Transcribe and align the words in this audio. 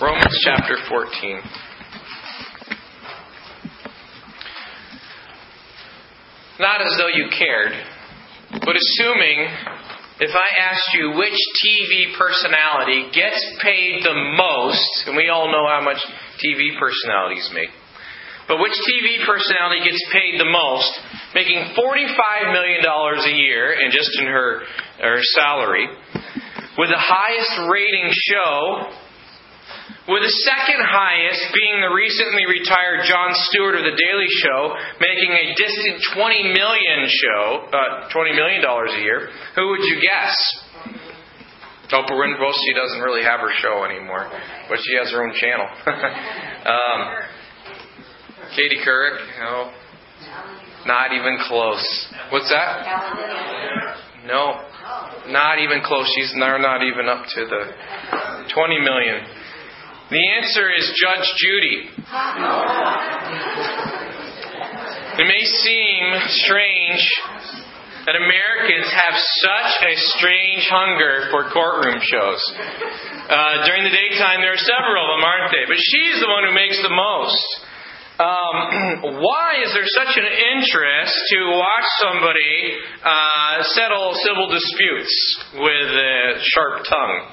Romans 0.00 0.38
chapter 0.44 0.76
14. 0.88 1.42
Not 6.60 6.80
as 6.82 6.94
though 6.96 7.08
you 7.08 7.26
cared, 7.36 7.72
but 8.52 8.76
assuming 8.78 9.50
if 10.20 10.30
I 10.30 10.62
asked 10.70 10.94
you 10.94 11.18
which 11.18 11.34
TV 11.58 12.16
personality 12.16 13.10
gets 13.12 13.44
paid 13.60 14.04
the 14.04 14.14
most, 14.38 15.08
and 15.08 15.16
we 15.16 15.30
all 15.30 15.50
know 15.50 15.66
how 15.66 15.82
much 15.82 15.98
TV 16.46 16.78
personalities 16.78 17.50
make, 17.52 17.70
but 18.46 18.60
which 18.60 18.78
TV 18.86 19.26
personality 19.26 19.82
gets 19.82 20.04
paid 20.12 20.38
the 20.38 20.46
most, 20.46 20.92
making 21.34 21.74
$45 21.74 22.52
million 22.52 22.86
a 22.86 23.36
year 23.36 23.72
and 23.72 23.92
just 23.92 24.10
in 24.20 24.26
her, 24.26 24.60
her 25.02 25.18
salary, 25.34 25.88
with 26.78 26.88
the 26.88 27.02
highest 27.02 27.68
rating 27.68 28.12
show 28.12 28.94
with 30.08 30.22
the 30.24 30.34
second 30.48 30.80
highest 30.80 31.52
being 31.52 31.84
the 31.84 31.92
recently 31.92 32.48
retired 32.48 33.04
Jon 33.04 33.30
Stewart 33.52 33.76
of 33.76 33.84
The 33.84 33.92
Daily 33.92 34.30
Show, 34.40 34.72
making 35.00 35.30
a 35.32 35.44
distant 35.52 36.00
20 36.16 36.56
million 36.56 37.00
show, 37.08 37.68
uh, 37.68 38.08
20 38.08 38.32
million 38.32 38.60
dollars 38.62 38.90
a 38.96 39.00
year. 39.00 39.28
Who 39.56 39.68
would 39.68 39.84
you 39.84 40.00
guess? 40.00 40.34
Oprah 41.92 42.20
Winfrey. 42.20 42.52
She 42.68 42.74
doesn't 42.74 43.00
really 43.00 43.24
have 43.24 43.40
her 43.40 43.52
show 43.60 43.84
anymore, 43.84 44.28
but 44.68 44.78
she 44.84 44.96
has 44.96 45.10
her 45.12 45.24
own 45.24 45.32
channel. 45.36 45.68
um, 45.86 47.00
Katie 48.56 48.80
Couric. 48.84 49.16
No, 49.40 49.72
not 50.86 51.12
even 51.12 51.38
close. 51.48 51.84
What's 52.30 52.50
that? 52.50 53.96
No, 54.26 54.60
not 55.28 55.58
even 55.60 55.80
close. 55.82 56.10
She's 56.14 56.32
not 56.36 56.82
even 56.82 57.08
up 57.08 57.24
to 57.34 57.46
the 57.46 57.62
20 58.52 58.80
million. 58.80 59.37
The 60.08 60.24
answer 60.40 60.72
is 60.72 60.88
Judge 60.96 61.28
Judy. 61.36 61.84
It 65.20 65.26
may 65.28 65.44
seem 65.44 66.02
strange 66.48 67.04
that 68.08 68.16
Americans 68.16 68.88
have 68.88 69.12
such 69.44 69.72
a 69.84 69.92
strange 70.16 70.64
hunger 70.72 71.28
for 71.28 71.52
courtroom 71.52 72.00
shows. 72.00 72.40
Uh, 73.28 73.68
during 73.68 73.84
the 73.84 73.92
daytime, 73.92 74.40
there 74.40 74.56
are 74.56 74.64
several 74.64 74.96
of 74.96 75.20
them, 75.20 75.28
aren't 75.28 75.52
they? 75.52 75.68
But 75.68 75.76
she's 75.76 76.16
the 76.24 76.30
one 76.32 76.48
who 76.48 76.56
makes 76.56 76.80
the 76.80 76.88
most. 76.88 77.44
Um, 78.16 79.12
why 79.20 79.60
is 79.60 79.76
there 79.76 79.84
such 79.92 80.16
an 80.16 80.24
interest 80.24 81.12
to 81.36 81.38
watch 81.52 81.88
somebody 82.00 82.80
uh, 83.04 83.60
settle 83.76 84.16
civil 84.24 84.48
disputes 84.48 85.12
with 85.52 85.90
a 85.92 86.40
sharp 86.56 86.88
tongue? 86.88 87.28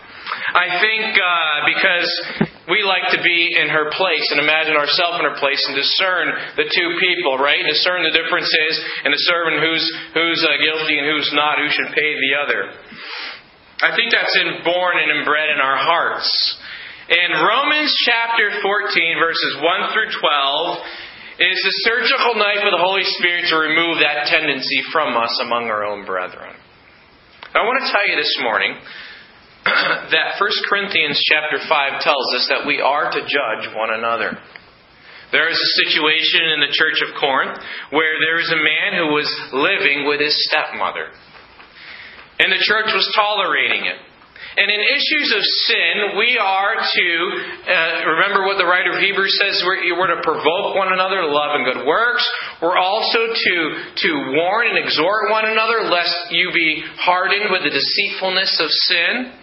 I 0.59 0.83
think 0.83 1.15
uh, 1.15 1.71
because 1.71 2.11
we 2.65 2.81
like 2.81 3.13
to 3.13 3.21
be 3.21 3.53
in 3.53 3.69
her 3.69 3.93
place 3.93 4.25
and 4.33 4.41
imagine 4.41 4.73
ourselves 4.73 5.21
in 5.21 5.25
her 5.29 5.37
place 5.37 5.61
and 5.69 5.77
discern 5.77 6.25
the 6.57 6.65
two 6.65 6.89
people, 6.97 7.37
right? 7.37 7.61
Discern 7.61 8.01
the 8.01 8.15
differences 8.15 8.73
and 9.05 9.13
discern 9.13 9.61
who's 9.61 9.85
who's 10.17 10.41
uh, 10.41 10.57
guilty 10.57 10.97
and 10.97 11.05
who's 11.05 11.29
not, 11.37 11.61
who 11.61 11.69
should 11.69 11.93
pay 11.93 12.11
the 12.17 12.33
other. 12.41 12.61
I 13.85 13.93
think 13.93 14.09
that's 14.09 14.33
inborn 14.39 14.97
and 14.97 15.21
inbred 15.21 15.49
in 15.53 15.61
our 15.61 15.77
hearts. 15.77 16.25
In 17.05 17.29
Romans 17.37 17.93
chapter 18.01 18.49
14, 18.49 19.21
verses 19.21 19.53
1 19.61 19.93
through 19.93 20.09
12, 20.09 21.45
is 21.45 21.59
the 21.61 21.75
surgical 21.85 22.33
knife 22.39 22.63
of 22.63 22.71
the 22.71 22.81
Holy 22.81 23.03
Spirit 23.19 23.45
to 23.51 23.59
remove 23.59 23.99
that 23.99 24.31
tendency 24.31 24.81
from 24.89 25.13
us 25.13 25.35
among 25.43 25.67
our 25.67 25.83
own 25.83 26.07
brethren. 26.07 26.55
I 27.53 27.61
want 27.67 27.83
to 27.83 27.91
tell 27.91 28.07
you 28.07 28.15
this 28.15 28.33
morning 28.41 28.73
that 30.13 30.37
1 30.37 30.69
Corinthians 30.69 31.17
chapter 31.25 31.57
5 31.57 32.01
tells 32.01 32.27
us 32.37 32.45
that 32.53 32.69
we 32.69 32.81
are 32.81 33.09
to 33.09 33.21
judge 33.25 33.65
one 33.73 33.89
another. 33.89 34.37
There 35.33 35.49
is 35.49 35.57
a 35.57 35.73
situation 35.89 36.53
in 36.53 36.59
the 36.61 36.69
church 36.69 37.01
of 37.01 37.17
Corinth 37.17 37.57
where 37.89 38.21
there 38.21 38.37
is 38.37 38.53
a 38.53 38.61
man 38.61 38.93
who 38.93 39.09
was 39.17 39.25
living 39.51 40.05
with 40.05 40.21
his 40.21 40.37
stepmother. 40.45 41.09
And 42.37 42.53
the 42.53 42.61
church 42.61 42.93
was 42.93 43.09
tolerating 43.17 43.89
it. 43.89 43.97
And 44.55 44.71
in 44.71 44.79
issues 44.79 45.29
of 45.35 45.43
sin, 45.67 45.93
we 46.15 46.39
are 46.39 46.79
to 46.79 47.07
uh, 47.67 48.07
remember 48.15 48.45
what 48.47 48.55
the 48.55 48.63
writer 48.63 48.95
of 48.95 49.03
Hebrews 49.03 49.35
says: 49.41 49.59
we're, 49.65 49.83
we're, 49.99 50.15
to 50.15 50.21
provoke 50.23 50.79
one 50.79 50.93
another 50.93 51.19
to 51.19 51.27
love 51.27 51.59
and 51.59 51.65
good 51.67 51.83
works. 51.83 52.23
We're 52.61 52.77
also 52.77 53.35
to 53.35 53.55
to 53.99 54.09
warn 54.31 54.71
and 54.71 54.79
exhort 54.79 55.27
one 55.31 55.43
another, 55.49 55.91
lest 55.91 56.31
you 56.31 56.51
be 56.53 56.83
hardened 57.03 57.51
with 57.51 57.67
the 57.67 57.73
deceitfulness 57.73 58.61
of 58.63 58.69
sin. 58.69 59.35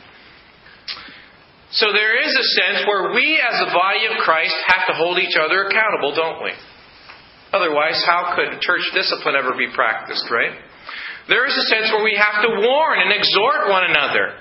So 1.72 1.88
there 1.88 2.21
is 2.21 2.33
a 2.37 2.47
sense 2.60 2.84
where 2.84 3.16
we, 3.16 3.41
as 3.41 3.56
a 3.65 3.72
body 3.72 4.05
of 4.05 4.21
Christ, 4.21 4.53
have 4.77 4.87
to 4.93 4.94
hold 5.00 5.16
each 5.16 5.41
other 5.41 5.65
accountable, 5.65 6.12
don't 6.12 6.44
we? 6.44 6.53
Otherwise, 7.53 7.97
how 8.05 8.37
could 8.37 8.60
church 8.60 8.84
discipline 8.93 9.37
ever 9.37 9.56
be 9.56 9.72
practiced, 9.72 10.28
right? 10.28 10.53
There 11.28 11.49
is 11.49 11.56
a 11.56 11.66
sense 11.72 11.88
where 11.88 12.05
we 12.05 12.12
have 12.12 12.44
to 12.44 12.60
warn 12.60 13.00
and 13.00 13.12
exhort 13.12 13.72
one 13.72 13.88
another. 13.88 14.37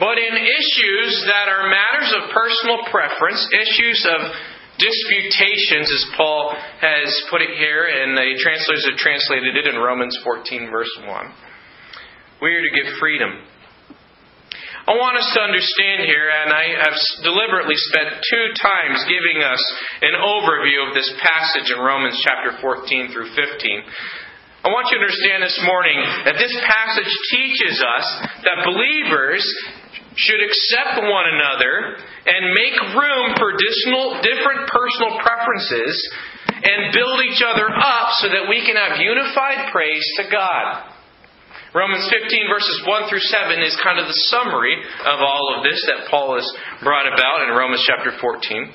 But 0.00 0.16
in 0.16 0.32
issues 0.32 1.12
that 1.28 1.52
are 1.52 1.68
matters 1.68 2.08
of 2.16 2.32
personal 2.32 2.88
preference, 2.88 3.44
issues 3.52 4.00
of 4.08 4.20
disputations, 4.80 5.92
as 5.92 6.04
Paul 6.16 6.56
has 6.80 7.12
put 7.28 7.44
it 7.44 7.52
here, 7.60 7.84
and 7.84 8.16
the 8.16 8.40
translators 8.40 8.88
have 8.88 8.96
translated 8.96 9.52
it 9.52 9.68
in 9.68 9.76
Romans 9.76 10.16
14, 10.24 10.72
verse 10.72 10.88
1, 11.04 11.32
we 12.40 12.56
are 12.56 12.64
to 12.64 12.72
give 12.72 12.88
freedom 12.96 13.44
I 14.88 14.96
want 14.96 15.20
us 15.20 15.28
to 15.36 15.40
understand 15.44 16.08
here, 16.08 16.24
and 16.24 16.48
I 16.56 16.64
have 16.80 16.96
deliberately 17.20 17.76
spent 17.92 18.16
two 18.16 18.46
times 18.56 19.04
giving 19.04 19.44
us 19.44 19.60
an 20.00 20.16
overview 20.16 20.88
of 20.88 20.96
this 20.96 21.04
passage 21.20 21.68
in 21.68 21.76
Romans 21.76 22.16
chapter 22.24 22.56
14 22.64 23.12
through 23.12 23.28
15. 23.36 23.44
I 24.64 24.72
want 24.72 24.88
you 24.88 24.96
to 24.96 25.04
understand 25.04 25.44
this 25.44 25.60
morning 25.68 26.00
that 26.24 26.40
this 26.40 26.52
passage 26.64 27.12
teaches 27.28 27.76
us 27.76 28.06
that 28.48 28.64
believers 28.64 29.44
should 30.16 30.40
accept 30.40 31.04
one 31.04 31.28
another 31.28 32.00
and 32.24 32.56
make 32.56 32.76
room 32.96 33.36
for 33.36 33.52
different 33.60 34.64
personal 34.72 35.20
preferences 35.20 35.92
and 36.56 36.92
build 36.96 37.20
each 37.28 37.44
other 37.44 37.68
up 37.68 38.16
so 38.20 38.32
that 38.32 38.48
we 38.48 38.64
can 38.64 38.80
have 38.80 38.96
unified 38.96 39.68
praise 39.72 40.04
to 40.16 40.24
God. 40.32 40.89
Romans 41.70 42.02
15, 42.10 42.50
verses 42.50 42.82
1 42.82 43.06
through 43.06 43.22
7, 43.22 43.62
is 43.62 43.78
kind 43.78 44.02
of 44.02 44.10
the 44.10 44.20
summary 44.34 44.74
of 45.06 45.22
all 45.22 45.54
of 45.54 45.62
this 45.62 45.78
that 45.86 46.10
Paul 46.10 46.34
has 46.34 46.46
brought 46.82 47.06
about 47.06 47.46
in 47.46 47.54
Romans 47.54 47.86
chapter 47.86 48.10
14. 48.18 48.74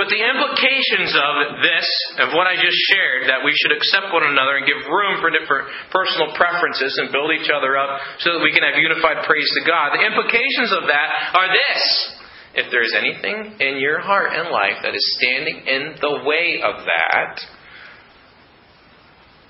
But 0.00 0.08
the 0.08 0.20
implications 0.20 1.12
of 1.12 1.34
this, 1.60 1.88
of 2.24 2.28
what 2.32 2.48
I 2.48 2.56
just 2.56 2.76
shared, 2.92 3.28
that 3.28 3.44
we 3.44 3.52
should 3.52 3.76
accept 3.76 4.12
one 4.12 4.24
another 4.24 4.60
and 4.60 4.68
give 4.68 4.88
room 4.88 5.20
for 5.20 5.28
different 5.28 5.68
personal 5.92 6.32
preferences 6.36 6.96
and 7.00 7.12
build 7.12 7.32
each 7.32 7.48
other 7.52 7.76
up 7.76 8.00
so 8.24 8.36
that 8.36 8.44
we 8.44 8.52
can 8.56 8.64
have 8.64 8.80
unified 8.80 9.24
praise 9.28 9.48
to 9.60 9.62
God, 9.68 9.96
the 9.96 10.04
implications 10.04 10.72
of 10.72 10.88
that 10.88 11.08
are 11.36 11.48
this. 11.48 11.80
If 12.56 12.72
there 12.72 12.84
is 12.84 12.96
anything 12.96 13.60
in 13.60 13.76
your 13.76 14.00
heart 14.00 14.32
and 14.32 14.48
life 14.48 14.80
that 14.80 14.96
is 14.96 15.04
standing 15.20 15.60
in 15.68 16.00
the 16.00 16.24
way 16.24 16.64
of 16.64 16.88
that, 16.88 17.36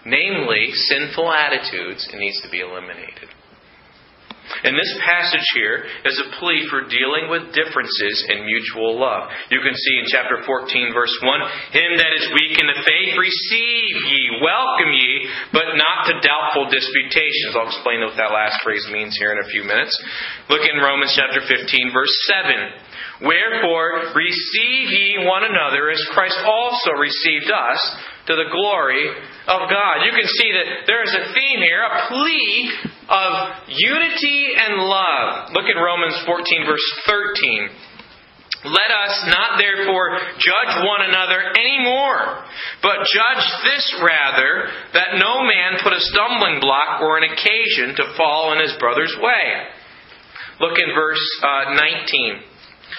namely 0.07 0.71
sinful 0.73 1.31
attitudes, 1.31 2.09
it 2.13 2.19
needs 2.19 2.41
to 2.43 2.49
be 2.49 2.61
eliminated. 2.61 3.29
And 4.63 4.79
this 4.79 4.95
passage 5.03 5.49
here 5.59 5.85
is 6.07 6.17
a 6.23 6.31
plea 6.39 6.71
for 6.71 6.87
dealing 6.87 7.27
with 7.27 7.51
differences 7.51 8.17
in 8.31 8.47
mutual 8.47 8.95
love. 8.95 9.27
You 9.51 9.59
can 9.59 9.75
see 9.75 9.95
in 9.99 10.07
chapter 10.07 10.39
14, 10.47 10.95
verse 10.95 11.13
1 11.19 11.75
Him 11.75 11.91
that 11.99 12.15
is 12.15 12.31
weak 12.31 12.55
in 12.55 12.71
the 12.71 12.81
faith, 12.87 13.13
receive 13.19 13.95
ye, 14.07 14.23
welcome 14.39 14.93
ye, 14.95 15.29
but 15.51 15.75
not 15.75 16.07
to 16.09 16.23
doubtful 16.23 16.71
disputations. 16.71 17.59
I'll 17.59 17.69
explain 17.75 18.07
what 18.07 18.15
that 18.17 18.31
last 18.31 18.63
phrase 18.63 18.87
means 18.95 19.19
here 19.19 19.35
in 19.35 19.43
a 19.43 19.51
few 19.51 19.67
minutes. 19.67 19.93
Look 20.47 20.63
in 20.63 20.79
Romans 20.79 21.11
chapter 21.19 21.43
15, 21.43 21.91
verse 21.91 22.15
7. 23.19 23.27
Wherefore, 23.27 24.15
receive 24.15 24.87
ye 24.95 25.27
one 25.27 25.43
another 25.43 25.91
as 25.91 26.01
Christ 26.15 26.39
also 26.47 26.95
received 26.95 27.51
us 27.51 27.81
to 28.31 28.35
the 28.39 28.51
glory 28.55 29.11
of 29.47 29.71
God. 29.71 30.03
You 30.03 30.13
can 30.13 30.27
see 30.27 30.51
that 30.53 30.87
there 30.87 31.03
is 31.03 31.15
a 31.15 31.31
theme 31.33 31.63
here, 31.63 31.83
a 31.83 32.11
plea 32.11 32.71
of 33.09 33.33
unity 33.71 34.55
and 34.59 34.83
love. 34.83 35.55
Look 35.55 35.71
at 35.71 35.79
Romans 35.79 36.19
14, 36.27 36.67
verse 36.67 36.89
13. 37.07 37.71
Let 38.67 38.91
us 38.91 39.15
not 39.31 39.63
therefore 39.63 40.19
judge 40.43 40.75
one 40.83 41.07
another 41.07 41.55
anymore, 41.55 42.43
but 42.83 43.07
judge 43.07 43.45
this 43.63 43.87
rather, 44.03 44.67
that 44.93 45.23
no 45.23 45.47
man 45.47 45.79
put 45.85 45.93
a 45.93 46.03
stumbling 46.11 46.59
block 46.59 47.01
or 47.01 47.19
an 47.19 47.31
occasion 47.31 47.95
to 47.95 48.15
fall 48.17 48.53
in 48.55 48.59
his 48.59 48.75
brother's 48.81 49.15
way. 49.23 49.71
Look 50.59 50.79
in 50.79 50.95
verse 50.95 51.23
uh, 51.43 51.79
19. 51.79 52.43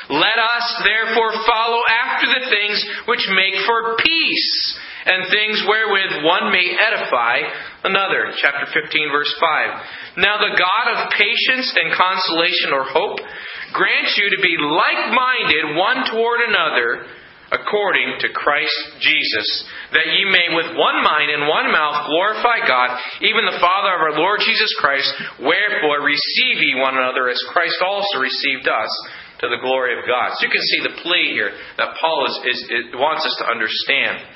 Let 0.09 0.39
us 0.39 0.67
therefore 0.85 1.31
follow 1.43 1.81
after 1.83 2.27
the 2.27 2.47
things 2.47 2.85
which 3.07 3.27
make 3.35 3.59
for 3.65 3.97
peace 3.97 4.79
and 5.07 5.31
things 5.31 5.63
wherewith 5.63 6.27
one 6.27 6.51
may 6.51 6.67
edify 6.75 7.39
another. 7.87 8.35
Chapter 8.35 8.67
15, 8.75 9.07
verse 9.11 9.33
5. 9.39 10.19
Now 10.19 10.35
the 10.37 10.59
God 10.59 10.85
of 10.91 11.15
patience 11.15 11.71
and 11.79 11.95
consolation 11.95 12.75
or 12.75 12.83
hope 12.83 13.23
grants 13.71 14.19
you 14.19 14.27
to 14.35 14.41
be 14.43 14.55
like 14.59 15.15
minded 15.15 15.79
one 15.79 16.03
toward 16.11 16.43
another 16.43 17.07
according 17.47 18.19
to 18.19 18.35
Christ 18.35 18.99
Jesus, 18.99 19.47
that 19.95 20.11
ye 20.11 20.27
may 20.27 20.51
with 20.51 20.75
one 20.75 20.99
mind 20.99 21.31
and 21.31 21.47
one 21.47 21.71
mouth 21.71 22.11
glorify 22.11 22.59
God, 22.67 22.99
even 23.23 23.47
the 23.47 23.63
Father 23.63 23.95
of 23.95 24.03
our 24.03 24.15
Lord 24.19 24.43
Jesus 24.43 24.67
Christ. 24.83 25.07
Wherefore 25.39 26.03
receive 26.03 26.59
ye 26.59 26.75
one 26.75 26.99
another 26.99 27.31
as 27.31 27.39
Christ 27.55 27.79
also 27.79 28.19
received 28.19 28.67
us 28.67 28.91
to 29.39 29.47
the 29.47 29.63
glory 29.63 29.95
of 29.95 30.03
God. 30.03 30.35
So 30.35 30.43
you 30.43 30.51
can 30.51 30.65
see 30.65 30.81
the 30.83 30.97
plea 30.99 31.31
here 31.31 31.55
that 31.77 31.95
Paul 32.01 32.27
is, 32.27 32.35
is, 32.51 32.59
wants 32.99 33.23
us 33.23 33.35
to 33.39 33.47
understand. 33.47 34.27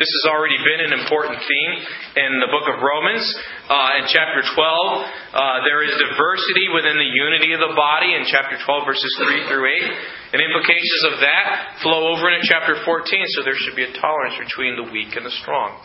This 0.00 0.08
has 0.24 0.32
already 0.32 0.56
been 0.56 0.80
an 0.80 0.96
important 0.96 1.44
theme 1.44 1.72
in 2.16 2.40
the 2.40 2.48
book 2.48 2.64
of 2.72 2.80
Romans. 2.80 3.20
Uh, 3.68 4.00
in 4.00 4.08
chapter 4.08 4.40
12, 4.40 4.56
uh, 4.56 5.60
there 5.68 5.84
is 5.84 5.92
diversity 5.92 6.72
within 6.72 6.96
the 6.96 7.04
unity 7.04 7.52
of 7.52 7.60
the 7.60 7.76
body 7.76 8.16
in 8.16 8.24
chapter 8.24 8.56
12, 8.56 8.64
verses 8.88 9.12
3 9.20 9.44
through 9.52 9.60
8. 9.60 10.32
And 10.32 10.40
implications 10.40 11.02
of 11.12 11.14
that 11.20 11.84
flow 11.84 12.16
over 12.16 12.32
into 12.32 12.48
chapter 12.48 12.80
14, 12.80 12.88
so 13.36 13.44
there 13.44 13.60
should 13.60 13.76
be 13.76 13.84
a 13.84 13.92
tolerance 13.92 14.40
between 14.40 14.80
the 14.80 14.88
weak 14.88 15.20
and 15.20 15.28
the 15.28 15.36
strong. 15.44 15.76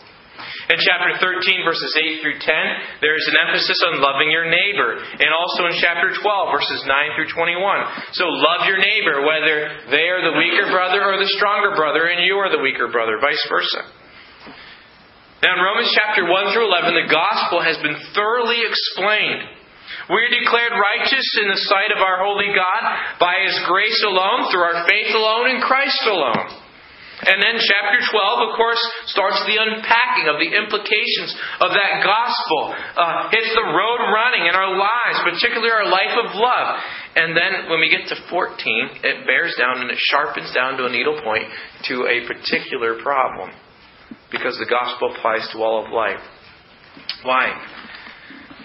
In 0.71 0.79
chapter 0.79 1.19
13, 1.19 1.67
verses 1.67 1.91
8 1.99 2.23
through 2.23 2.39
10, 2.39 3.03
there 3.03 3.19
is 3.19 3.27
an 3.27 3.35
emphasis 3.51 3.83
on 3.91 3.99
loving 3.99 4.31
your 4.31 4.47
neighbor. 4.47 4.95
And 4.95 5.31
also 5.35 5.67
in 5.67 5.75
chapter 5.83 6.15
12, 6.15 6.55
verses 6.55 6.87
9 6.87 7.19
through 7.19 7.35
21. 7.35 8.15
So 8.15 8.31
love 8.31 8.63
your 8.63 8.79
neighbor, 8.79 9.27
whether 9.27 9.91
they 9.91 10.07
are 10.07 10.23
the 10.23 10.39
weaker 10.39 10.71
brother 10.71 11.03
or 11.03 11.19
the 11.19 11.27
stronger 11.35 11.75
brother, 11.75 12.07
and 12.07 12.23
you 12.23 12.39
are 12.39 12.47
the 12.47 12.63
weaker 12.63 12.87
brother, 12.87 13.19
vice 13.19 13.43
versa. 13.51 14.04
Now, 15.45 15.61
in 15.61 15.61
Romans 15.61 15.93
chapter 15.93 16.25
1 16.25 16.57
through 16.57 16.65
11, 16.73 17.05
the 17.05 17.13
gospel 17.13 17.61
has 17.61 17.77
been 17.77 17.93
thoroughly 18.17 18.65
explained. 18.65 19.45
We 20.09 20.17
are 20.17 20.41
declared 20.41 20.73
righteous 20.73 21.27
in 21.37 21.53
the 21.53 21.61
sight 21.69 21.93
of 21.93 22.01
our 22.01 22.25
holy 22.25 22.49
God 22.49 22.81
by 23.21 23.45
His 23.45 23.53
grace 23.69 24.01
alone, 24.09 24.49
through 24.49 24.65
our 24.65 24.89
faith 24.89 25.13
alone, 25.13 25.53
in 25.53 25.61
Christ 25.61 26.01
alone. 26.09 26.49
And 27.29 27.37
then 27.45 27.61
chapter 27.61 27.99
12, 28.09 28.49
of 28.49 28.51
course, 28.57 28.81
starts 29.13 29.37
the 29.45 29.61
unpacking 29.61 30.33
of 30.33 30.41
the 30.41 30.49
implications 30.49 31.37
of 31.61 31.77
that 31.77 32.01
gospel. 32.01 32.73
Uh, 32.97 33.29
it's 33.29 33.53
the 33.53 33.69
road 33.69 34.01
running 34.17 34.49
in 34.49 34.57
our 34.57 34.73
lives, 34.73 35.29
particularly 35.29 35.69
our 35.69 35.93
life 35.93 36.25
of 36.25 36.33
love. 36.33 36.67
And 37.21 37.37
then 37.37 37.69
when 37.69 37.85
we 37.85 37.93
get 37.93 38.09
to 38.09 38.17
14, 38.17 39.05
it 39.05 39.29
bears 39.29 39.53
down 39.61 39.85
and 39.85 39.93
it 39.93 40.01
sharpens 40.09 40.49
down 40.57 40.81
to 40.81 40.89
a 40.89 40.91
needle 40.91 41.21
point 41.21 41.45
to 41.93 42.09
a 42.09 42.25
particular 42.25 42.97
problem 43.05 43.53
because 44.31 44.57
the 44.59 44.69
gospel 44.69 45.13
applies 45.15 45.47
to 45.53 45.59
all 45.59 45.85
of 45.85 45.91
life. 45.91 46.23
Why? 47.23 47.53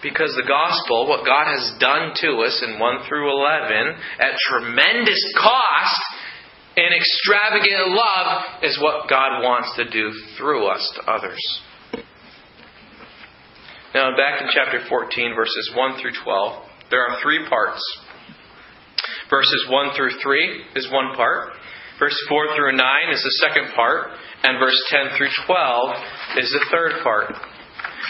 Because 0.02 0.32
the 0.34 0.48
gospel, 0.48 1.08
what 1.08 1.26
God 1.26 1.44
has 1.52 1.76
done 1.78 2.12
to 2.22 2.40
us 2.46 2.64
in 2.66 2.78
1 2.78 3.08
through 3.08 3.30
11, 3.30 3.94
at 4.18 4.32
tremendous 4.48 5.20
cost 5.36 6.00
and 6.76 6.94
extravagant 6.94 7.88
love, 7.88 8.62
is 8.62 8.80
what 8.80 9.08
God 9.08 9.42
wants 9.42 9.76
to 9.76 9.90
do 9.90 10.10
through 10.38 10.66
us 10.66 10.92
to 10.96 11.10
others. 11.10 11.40
Now, 13.92 14.16
back 14.16 14.40
in 14.40 14.48
chapter 14.54 14.80
14, 14.88 15.34
verses 15.34 15.72
1 15.76 16.00
through 16.00 16.12
12, 16.24 16.62
there 16.90 17.02
are 17.06 17.20
three 17.20 17.46
parts. 17.48 17.82
Verses 19.28 19.66
1 19.68 19.96
through 19.96 20.18
3 20.22 20.64
is 20.76 20.90
one 20.90 21.14
part. 21.16 21.52
Verse 21.98 22.16
4 22.28 22.56
through 22.56 22.76
9 22.76 22.84
is 23.12 23.22
the 23.22 23.46
second 23.46 23.74
part. 23.74 24.10
And 24.42 24.56
verse 24.58 24.78
10 24.88 25.16
through 25.16 25.32
12 25.46 26.40
is 26.40 26.48
the 26.48 26.64
third 26.72 27.02
part. 27.04 27.36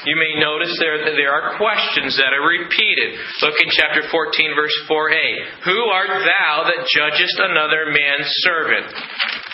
You 0.06 0.16
may 0.16 0.40
notice 0.40 0.72
there 0.80 1.04
that 1.04 1.16
there 1.18 1.34
are 1.34 1.60
questions 1.60 2.16
that 2.16 2.32
are 2.32 2.46
repeated. 2.46 3.20
Look 3.42 3.58
in 3.60 3.68
chapter 3.68 4.00
14, 4.08 4.56
verse 4.56 4.76
4a. 4.88 5.28
Who 5.68 5.78
art 5.92 6.24
thou 6.24 6.64
that 6.64 6.88
judgest 6.88 7.36
another 7.36 7.92
man's 7.92 8.30
servant? 8.40 8.88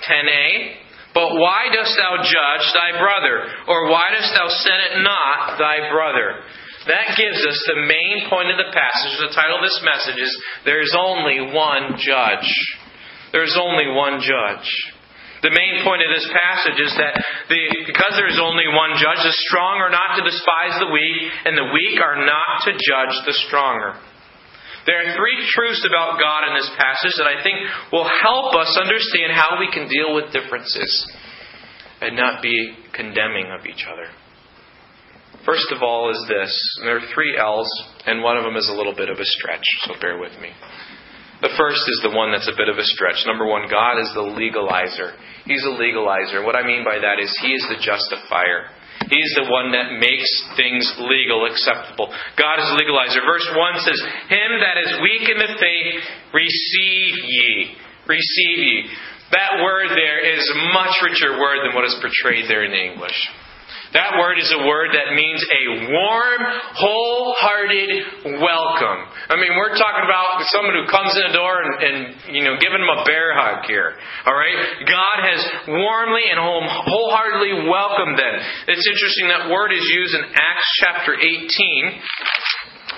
10a. 0.07 0.87
But 1.17 1.35
why 1.41 1.73
dost 1.73 1.97
thou 1.97 2.21
judge 2.23 2.67
thy 2.77 2.95
brother? 3.01 3.49
Or 3.67 3.91
why 3.91 4.13
dost 4.15 4.37
thou 4.37 4.47
set 4.47 4.81
it 4.93 5.03
not 5.03 5.59
thy 5.59 5.91
brother? 5.91 6.45
That 6.87 7.17
gives 7.19 7.43
us 7.43 7.59
the 7.67 7.83
main 7.83 8.31
point 8.31 8.53
of 8.53 8.59
the 8.61 8.71
passage. 8.71 9.19
The 9.19 9.35
title 9.35 9.59
of 9.59 9.67
this 9.67 9.81
message 9.83 10.23
is 10.23 10.31
There 10.65 10.81
is 10.81 10.95
only 10.95 11.51
one 11.51 11.99
judge. 11.99 12.47
There 13.33 13.43
is 13.43 13.59
only 13.59 13.91
one 13.91 14.21
judge. 14.23 14.71
The 15.45 15.53
main 15.53 15.85
point 15.85 16.01
of 16.01 16.11
this 16.13 16.25
passage 16.33 16.81
is 16.81 16.93
that 16.97 17.13
the, 17.53 17.61
because 17.85 18.17
there 18.17 18.31
is 18.31 18.41
only 18.41 18.65
one 18.73 18.97
judge, 18.97 19.21
the 19.21 19.37
strong 19.49 19.85
are 19.85 19.93
not 19.93 20.17
to 20.17 20.25
despise 20.25 20.81
the 20.81 20.89
weak, 20.89 21.29
and 21.45 21.53
the 21.53 21.71
weak 21.77 22.01
are 22.01 22.25
not 22.25 22.65
to 22.65 22.73
judge 22.73 23.15
the 23.29 23.37
stronger. 23.47 24.01
There 24.87 25.03
are 25.03 25.19
three 25.19 25.39
truths 25.51 25.85
about 25.85 26.23
God 26.23 26.47
in 26.49 26.55
this 26.55 26.71
passage 26.79 27.19
that 27.19 27.27
I 27.27 27.43
think 27.43 27.59
will 27.91 28.09
help 28.23 28.55
us 28.55 28.79
understand 28.79 29.35
how 29.35 29.59
we 29.59 29.69
can 29.69 29.91
deal 29.91 30.15
with 30.15 30.33
differences 30.33 30.91
and 32.01 32.17
not 32.17 32.41
be 32.41 32.55
condemning 32.95 33.51
of 33.51 33.67
each 33.67 33.85
other. 33.85 34.07
First 35.45 35.71
of 35.71 35.83
all, 35.83 36.11
is 36.11 36.25
this 36.29 36.51
there 36.83 36.97
are 36.99 37.09
three 37.15 37.37
L's, 37.37 37.69
and 38.07 38.23
one 38.23 38.37
of 38.37 38.45
them 38.45 38.57
is 38.57 38.69
a 38.73 38.77
little 38.77 38.95
bit 38.95 39.11
of 39.11 39.19
a 39.19 39.25
stretch, 39.25 39.65
so 39.85 39.95
bear 40.01 40.19
with 40.19 40.33
me. 40.41 40.51
The 41.47 41.55
first 41.55 41.87
is 41.87 42.03
the 42.03 42.11
one 42.11 42.35
that's 42.35 42.51
a 42.51 42.59
bit 42.59 42.67
of 42.67 42.75
a 42.75 42.83
stretch. 42.83 43.23
Number 43.23 43.47
one, 43.47 43.71
God 43.71 44.03
is 44.03 44.11
the 44.19 44.27
legalizer. 44.35 45.15
He's 45.47 45.63
a 45.63 45.79
legalizer. 45.79 46.43
What 46.43 46.59
I 46.59 46.67
mean 46.67 46.83
by 46.83 46.99
that 46.99 47.23
is 47.23 47.31
He 47.39 47.55
is 47.55 47.63
the 47.71 47.79
justifier. 47.79 48.75
He's 49.07 49.33
the 49.39 49.47
one 49.47 49.71
that 49.71 49.95
makes 49.95 50.27
things 50.59 50.83
legal, 50.99 51.47
acceptable. 51.47 52.11
God 52.35 52.59
is 52.59 52.67
legalizer. 52.75 53.23
Verse 53.23 53.47
1 53.47 53.87
says, 53.87 54.01
Him 54.27 54.51
that 54.59 54.75
is 54.91 54.91
weak 54.99 55.31
in 55.31 55.39
the 55.39 55.55
faith, 55.55 56.03
receive 56.35 57.15
ye. 57.15 57.79
Receive 58.11 58.59
ye. 58.67 58.91
That 59.31 59.63
word 59.63 59.95
there 59.95 60.19
is 60.19 60.43
much 60.75 60.99
richer 60.99 61.39
word 61.39 61.63
than 61.63 61.79
what 61.79 61.87
is 61.87 61.95
portrayed 62.03 62.51
there 62.51 62.67
in 62.67 62.75
the 62.75 62.83
English. 62.91 63.19
That 63.95 64.19
word 64.19 64.39
is 64.39 64.51
a 64.53 64.63
word 64.67 64.95
that 64.95 65.15
means 65.15 65.41
a 65.43 65.63
warm, 65.91 66.41
wholehearted 66.75 68.39
welcome. 68.39 69.01
I 69.31 69.41
mean, 69.41 69.55
we're 69.59 69.75
talking 69.75 70.05
about 70.07 70.43
someone 70.53 70.75
who 70.75 70.87
comes 70.91 71.15
in 71.17 71.23
the 71.31 71.35
door 71.35 71.65
and, 71.65 71.73
and 71.81 71.97
you 72.35 72.43
know, 72.47 72.59
giving 72.59 72.79
them 72.79 72.93
a 72.93 73.03
bear 73.07 73.35
hug 73.35 73.65
here. 73.67 73.95
All 74.27 74.35
right? 74.35 74.59
God 74.85 75.17
has 75.23 75.41
warmly 75.71 76.29
and 76.31 76.39
wholeheartedly 76.39 77.67
welcomed 77.67 78.19
them. 78.19 78.35
It's 78.71 78.87
interesting 78.87 79.33
that 79.35 79.51
word 79.51 79.73
is 79.73 79.83
used 79.83 80.15
in 80.15 80.23
Acts 80.35 80.71
chapter 80.83 81.15
18 81.19 81.27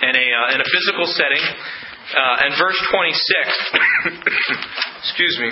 in 0.08 0.12
a, 0.18 0.26
uh, 0.34 0.54
in 0.56 0.58
a 0.60 0.68
physical 0.68 1.06
setting. 1.06 1.44
Uh, 2.08 2.44
and 2.48 2.56
verse 2.56 2.80
26, 2.88 3.12
excuse 5.04 5.36
me, 5.44 5.50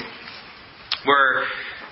where 1.05 1.45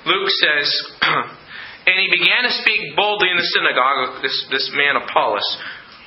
Luke 0.06 0.28
says, 0.40 0.66
And 1.84 1.96
he 2.00 2.08
began 2.08 2.48
to 2.48 2.52
speak 2.64 2.96
boldly 2.96 3.28
in 3.28 3.36
the 3.36 3.50
synagogue, 3.52 4.22
this, 4.22 4.36
this 4.50 4.66
man 4.72 4.96
Apollos, 4.96 5.44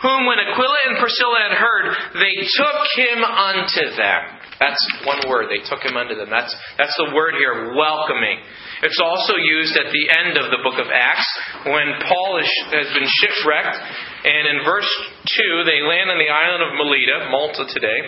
whom 0.01 0.25
when 0.25 0.41
Aquila 0.41 0.79
and 0.89 0.97
Priscilla 0.97 1.37
had 1.49 1.55
heard, 1.57 1.85
they 2.17 2.35
took 2.57 2.81
him 2.97 3.21
unto 3.21 3.85
them. 3.97 4.21
That's 4.57 4.81
one 5.05 5.21
word. 5.29 5.53
They 5.53 5.61
took 5.61 5.85
him 5.85 5.97
unto 5.97 6.17
them. 6.17 6.33
That's, 6.33 6.49
that's 6.77 6.93
the 6.97 7.13
word 7.13 7.37
here, 7.37 7.77
welcoming. 7.77 8.41
It's 8.81 8.97
also 9.01 9.37
used 9.37 9.77
at 9.77 9.89
the 9.89 10.05
end 10.17 10.33
of 10.37 10.49
the 10.49 10.61
book 10.65 10.81
of 10.81 10.89
Acts 10.89 11.29
when 11.65 11.93
Paul 12.09 12.41
is, 12.41 12.49
has 12.73 12.89
been 12.93 13.05
shipwrecked. 13.21 13.77
And 14.25 14.57
in 14.57 14.65
verse 14.65 14.89
2, 15.29 15.65
they 15.65 15.81
land 15.85 16.09
on 16.09 16.17
the 16.17 16.29
island 16.29 16.61
of 16.65 16.73
Melita, 16.73 17.29
Malta 17.29 17.69
today. 17.69 18.01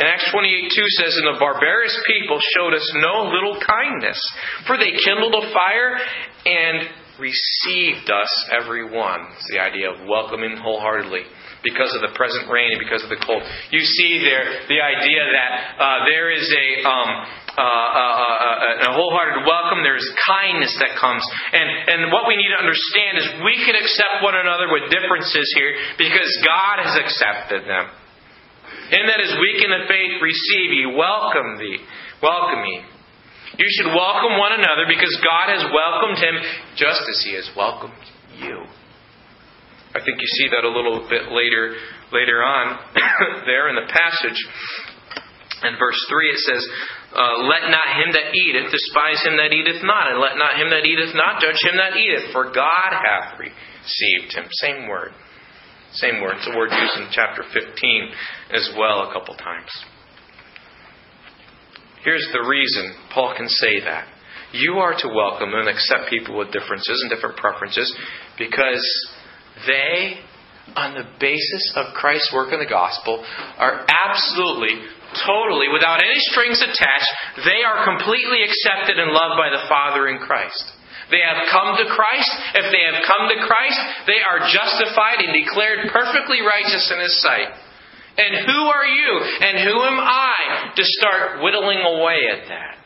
And 0.00 0.08
Acts 0.08 0.32
28 0.32 0.72
2 0.72 0.96
says, 1.00 1.12
And 1.20 1.36
the 1.36 1.40
barbarous 1.40 1.96
people 2.08 2.40
showed 2.56 2.72
us 2.72 2.84
no 3.00 3.28
little 3.28 3.60
kindness, 3.60 4.20
for 4.64 4.80
they 4.80 4.96
kindled 5.04 5.36
a 5.36 5.52
fire 5.52 6.00
and 6.46 6.88
received 7.20 8.08
us 8.08 8.32
every 8.48 8.88
one. 8.88 9.28
It's 9.36 9.48
the 9.52 9.60
idea 9.60 9.92
of 9.92 10.08
welcoming 10.08 10.56
wholeheartedly 10.56 11.28
because 11.62 11.92
of 11.92 12.00
the 12.00 12.16
present 12.16 12.48
rain 12.48 12.72
and 12.72 12.80
because 12.80 13.04
of 13.04 13.12
the 13.12 13.20
cold. 13.20 13.44
You 13.68 13.84
see 13.84 14.24
there 14.24 14.64
the 14.64 14.80
idea 14.80 15.20
that 15.20 15.50
uh, 15.76 16.08
there 16.08 16.32
is 16.32 16.48
a 16.48 16.66
um, 16.88 17.10
uh, 17.50 17.60
uh, 17.60 18.16
uh, 18.80 18.88
a 18.88 18.90
wholehearted 18.96 19.44
welcome. 19.44 19.84
There 19.84 20.00
is 20.00 20.08
kindness 20.24 20.72
that 20.80 20.96
comes, 20.96 21.20
and 21.52 21.68
and 21.68 22.00
what 22.08 22.24
we 22.24 22.40
need 22.40 22.48
to 22.56 22.60
understand 22.60 23.20
is 23.20 23.24
we 23.44 23.60
can 23.60 23.76
accept 23.76 24.24
one 24.24 24.34
another 24.34 24.72
with 24.72 24.88
differences 24.88 25.44
here 25.52 25.76
because 26.00 26.30
God 26.40 26.80
has 26.80 26.96
accepted 26.96 27.68
them. 27.68 27.92
And 28.90 29.06
that 29.06 29.22
is 29.22 29.30
weak 29.38 29.62
in 29.62 29.70
the 29.70 29.86
faith, 29.86 30.18
receive 30.18 30.70
ye, 30.74 30.84
welcome 30.96 31.62
thee, 31.62 31.78
welcome 32.18 32.64
ye. 32.64 32.82
You 33.58 33.66
should 33.66 33.90
welcome 33.90 34.38
one 34.38 34.54
another 34.54 34.86
because 34.86 35.10
God 35.24 35.50
has 35.50 35.64
welcomed 35.74 36.18
him 36.18 36.34
just 36.76 37.02
as 37.02 37.18
he 37.24 37.34
has 37.34 37.50
welcomed 37.56 38.04
you. 38.38 38.62
I 39.90 39.98
think 39.98 40.22
you 40.22 40.30
see 40.38 40.48
that 40.54 40.62
a 40.62 40.70
little 40.70 41.02
bit 41.10 41.34
later 41.34 41.74
later 42.12 42.42
on 42.42 42.78
there 43.46 43.68
in 43.70 43.74
the 43.74 43.90
passage. 43.90 44.38
In 45.62 45.76
verse 45.76 45.98
3 46.08 46.30
it 46.30 46.40
says, 46.40 46.62
uh, 47.12 47.44
Let 47.44 47.68
not 47.68 47.84
him 48.00 48.14
that 48.16 48.32
eateth 48.32 48.72
despise 48.72 49.20
him 49.26 49.36
that 49.36 49.52
eateth 49.52 49.82
not, 49.84 50.08
and 50.08 50.18
let 50.20 50.38
not 50.38 50.56
him 50.56 50.70
that 50.70 50.86
eateth 50.86 51.12
not 51.14 51.42
judge 51.42 51.60
him 51.60 51.76
that 51.76 51.98
eateth, 51.98 52.32
for 52.32 52.48
God 52.48 52.90
hath 52.96 53.36
received 53.36 54.32
him. 54.32 54.46
Same 54.64 54.88
word. 54.88 55.12
Same 55.92 56.22
word. 56.22 56.38
It's 56.38 56.48
a 56.48 56.56
word 56.56 56.70
used 56.70 56.96
in 56.96 57.08
chapter 57.12 57.42
15 57.52 57.76
as 58.54 58.72
well 58.78 59.10
a 59.10 59.12
couple 59.12 59.34
times. 59.34 59.68
Here's 62.02 62.26
the 62.32 62.48
reason 62.48 62.94
Paul 63.12 63.34
can 63.36 63.48
say 63.48 63.80
that. 63.84 64.08
You 64.52 64.82
are 64.82 64.96
to 64.98 65.08
welcome 65.08 65.54
and 65.54 65.68
accept 65.68 66.10
people 66.10 66.38
with 66.38 66.50
differences 66.50 66.98
and 67.02 67.10
different 67.12 67.36
preferences 67.36 67.86
because 68.34 68.82
they, 69.66 70.18
on 70.74 70.96
the 70.96 71.06
basis 71.20 71.64
of 71.76 71.94
Christ's 71.94 72.32
work 72.34 72.52
in 72.52 72.58
the 72.58 72.66
gospel, 72.66 73.22
are 73.60 73.86
absolutely, 73.86 74.74
totally, 75.22 75.70
without 75.70 76.02
any 76.02 76.18
strings 76.32 76.58
attached, 76.58 77.12
they 77.46 77.62
are 77.62 77.86
completely 77.86 78.42
accepted 78.42 78.98
and 78.98 79.12
loved 79.14 79.38
by 79.38 79.54
the 79.54 79.68
Father 79.68 80.08
in 80.08 80.18
Christ. 80.18 80.66
They 81.14 81.22
have 81.22 81.46
come 81.52 81.76
to 81.78 81.86
Christ. 81.90 82.32
If 82.54 82.66
they 82.74 82.82
have 82.90 83.06
come 83.06 83.30
to 83.30 83.38
Christ, 83.46 83.78
they 84.06 84.22
are 84.22 84.50
justified 84.50 85.22
and 85.22 85.34
declared 85.34 85.90
perfectly 85.94 86.42
righteous 86.42 86.90
in 86.90 86.98
His 87.02 87.14
sight. 87.22 87.50
And 88.18 88.46
who 88.46 88.60
are 88.66 88.86
you 88.86 89.10
and 89.40 89.68
who 89.68 89.82
am 89.82 89.98
I 90.00 90.72
to 90.76 90.82
start 90.84 91.42
whittling 91.42 91.78
away 91.78 92.18
at 92.32 92.48
that? 92.48 92.80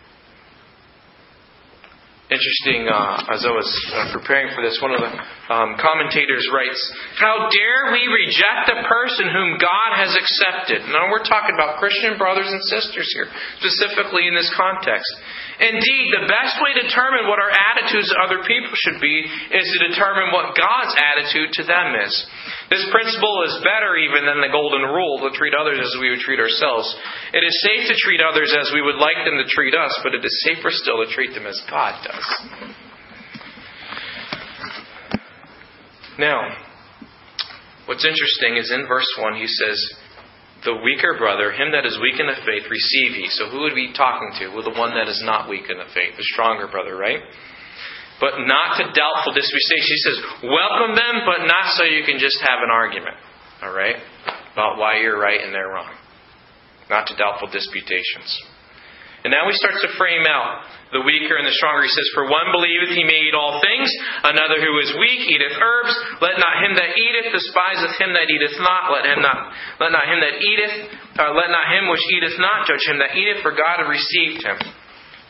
Interesting, 2.25 2.89
uh, 2.89 3.37
as 3.37 3.45
I 3.45 3.53
was 3.53 3.69
uh, 3.93 4.09
preparing 4.17 4.49
for 4.57 4.65
this, 4.65 4.81
one 4.81 4.97
of 4.97 5.05
the 5.05 5.13
um, 5.53 5.77
commentators 5.77 6.49
writes, 6.49 6.81
How 7.21 7.53
dare 7.53 7.93
we 7.93 8.01
reject 8.09 8.65
the 8.65 8.81
person 8.89 9.29
whom 9.29 9.61
God 9.61 9.91
has 10.01 10.17
accepted? 10.17 10.89
Now, 10.89 11.13
we're 11.13 11.23
talking 11.23 11.53
about 11.53 11.77
Christian 11.77 12.17
brothers 12.17 12.49
and 12.49 12.65
sisters 12.65 13.13
here, 13.13 13.29
specifically 13.61 14.25
in 14.25 14.33
this 14.33 14.49
context. 14.57 15.13
Indeed, 15.55 16.07
the 16.11 16.27
best 16.27 16.59
way 16.59 16.75
to 16.75 16.83
determine 16.83 17.31
what 17.31 17.39
our 17.39 17.55
attitudes 17.55 18.11
to 18.11 18.19
other 18.19 18.43
people 18.43 18.75
should 18.75 18.99
be 18.99 19.23
is 19.55 19.67
to 19.71 19.87
determine 19.87 20.35
what 20.35 20.59
God's 20.59 20.95
attitude 20.99 21.55
to 21.59 21.63
them 21.63 21.95
is. 22.03 22.15
This 22.75 22.83
principle 22.91 23.47
is 23.47 23.63
better 23.63 23.95
even 23.95 24.27
than 24.27 24.43
the 24.43 24.51
golden 24.51 24.83
rule 24.83 25.23
to 25.23 25.31
treat 25.31 25.55
others 25.55 25.79
as 25.79 25.95
we 26.03 26.11
would 26.11 26.27
treat 26.27 26.43
ourselves. 26.43 26.91
It 27.31 27.47
is 27.47 27.55
safe 27.63 27.87
to 27.87 27.97
treat 28.03 28.19
others 28.19 28.51
as 28.51 28.75
we 28.75 28.83
would 28.83 28.99
like 28.99 29.23
them 29.23 29.39
to 29.39 29.47
treat 29.47 29.79
us, 29.79 29.95
but 30.03 30.15
it 30.15 30.25
is 30.27 30.35
safer 30.43 30.75
still 30.75 30.99
to 31.07 31.09
treat 31.15 31.35
them 31.39 31.47
as 31.47 31.63
God 31.71 32.03
does. 32.03 32.27
Now, 36.19 36.51
what's 37.87 38.05
interesting 38.05 38.57
is 38.59 38.71
in 38.75 38.87
verse 38.87 39.07
1 39.19 39.37
he 39.37 39.47
says, 39.47 39.79
The 40.65 40.81
weaker 40.81 41.17
brother, 41.19 41.53
him 41.53 41.73
that 41.73 41.85
is 41.85 41.99
weak 42.01 42.19
in 42.19 42.27
the 42.27 42.41
faith, 42.41 42.65
receive 42.71 43.21
ye. 43.21 43.29
So 43.37 43.51
who 43.51 43.61
would 43.69 43.75
be 43.75 43.93
talking 43.93 44.33
to? 44.41 44.49
Well, 44.49 44.65
the 44.65 44.79
one 44.79 44.97
that 44.97 45.09
is 45.09 45.21
not 45.25 45.49
weak 45.49 45.69
in 45.69 45.77
the 45.77 45.91
faith, 45.93 46.17
the 46.17 46.25
stronger 46.25 46.69
brother, 46.69 46.97
right? 46.97 47.21
but 48.21 48.39
not 48.47 48.79
to 48.79 48.85
doubtful 48.95 49.35
disputation. 49.35 49.91
He 49.91 50.03
says, 50.07 50.19
welcome 50.45 50.95
them, 50.95 51.27
but 51.27 51.47
not 51.47 51.75
so 51.75 51.85
you 51.85 52.05
can 52.05 52.19
just 52.19 52.39
have 52.41 52.63
an 52.63 52.71
argument, 52.71 53.17
all 53.63 53.75
right, 53.75 53.97
about 54.53 54.79
why 54.79 55.01
you're 55.01 55.19
right 55.19 55.41
and 55.41 55.53
they're 55.53 55.69
wrong. 55.69 55.93
Not 56.89 57.07
to 57.09 57.17
doubtful 57.17 57.49
disputations. 57.51 58.31
And 59.25 59.33
now 59.33 59.49
he 59.49 59.57
starts 59.57 59.81
to 59.81 59.97
frame 59.97 60.29
out 60.29 60.69
the 60.93 61.01
weaker 61.01 61.41
and 61.41 61.49
the 61.49 61.57
stronger. 61.57 61.81
He 61.81 61.89
says, 61.89 62.09
For 62.13 62.29
one 62.29 62.53
believeth 62.53 62.93
he 62.93 63.09
may 63.09 63.25
eat 63.25 63.33
all 63.33 63.57
things, 63.57 63.89
another 64.21 64.61
who 64.61 64.77
is 64.85 64.93
weak 65.01 65.25
eateth 65.25 65.57
herbs. 65.57 65.97
Let 66.21 66.37
not 66.37 66.61
him 66.61 66.77
that 66.77 66.93
eateth 66.93 67.33
despiseth 67.33 67.97
him 67.97 68.13
that 68.13 68.29
eateth 68.29 68.61
not. 68.61 68.93
Let 68.93 69.09
him 69.09 69.25
not 69.25 69.49
let 69.81 69.97
not 69.97 70.05
him 70.05 70.21
that 70.21 70.37
eateth, 70.39 70.77
uh, 71.19 71.33
let 71.33 71.49
not 71.49 71.73
him 71.73 71.89
which 71.89 72.05
eateth 72.21 72.37
not 72.37 72.69
judge 72.69 72.85
him 72.85 73.01
that 73.01 73.17
eateth, 73.17 73.41
for 73.41 73.57
God 73.57 73.81
hath 73.81 73.89
received 73.89 74.45
him. 74.45 74.61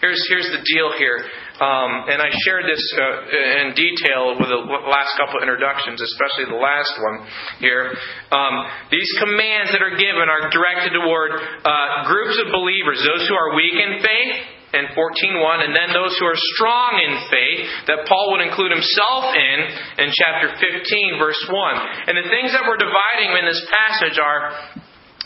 Here's, 0.02 0.20
here's 0.28 0.50
the 0.52 0.60
deal 0.60 0.92
here. 0.98 1.24
Um, 1.54 2.10
and 2.10 2.18
I 2.18 2.34
shared 2.42 2.66
this 2.66 2.82
uh, 2.98 3.62
in 3.62 3.78
detail 3.78 4.34
with 4.34 4.50
the 4.50 4.62
last 4.90 5.14
couple 5.14 5.38
introductions, 5.38 6.02
especially 6.02 6.50
the 6.50 6.58
last 6.58 6.90
one 6.98 7.16
here. 7.62 7.94
Um, 8.34 8.54
these 8.90 9.06
commands 9.22 9.70
that 9.70 9.78
are 9.78 9.94
given 9.94 10.26
are 10.26 10.50
directed 10.50 10.98
toward 10.98 11.30
uh, 11.62 12.10
groups 12.10 12.42
of 12.42 12.50
believers, 12.50 13.06
those 13.06 13.22
who 13.30 13.38
are 13.38 13.54
weak 13.54 13.78
in 13.78 14.02
faith, 14.02 14.34
in 14.74 14.90
14.1, 14.98 15.62
and 15.62 15.70
then 15.70 15.94
those 15.94 16.10
who 16.18 16.26
are 16.26 16.40
strong 16.58 16.98
in 16.98 17.14
faith, 17.30 17.86
that 17.86 18.10
Paul 18.10 18.34
would 18.34 18.42
include 18.42 18.74
himself 18.74 19.30
in 19.30 19.56
in 20.02 20.08
chapter 20.10 20.58
15, 20.58 21.22
verse 21.22 21.38
1. 21.38 22.10
And 22.10 22.18
the 22.18 22.26
things 22.34 22.50
that 22.50 22.66
we're 22.66 22.82
dividing 22.82 23.30
in 23.38 23.46
this 23.46 23.62
passage 23.70 24.18
are 24.18 24.42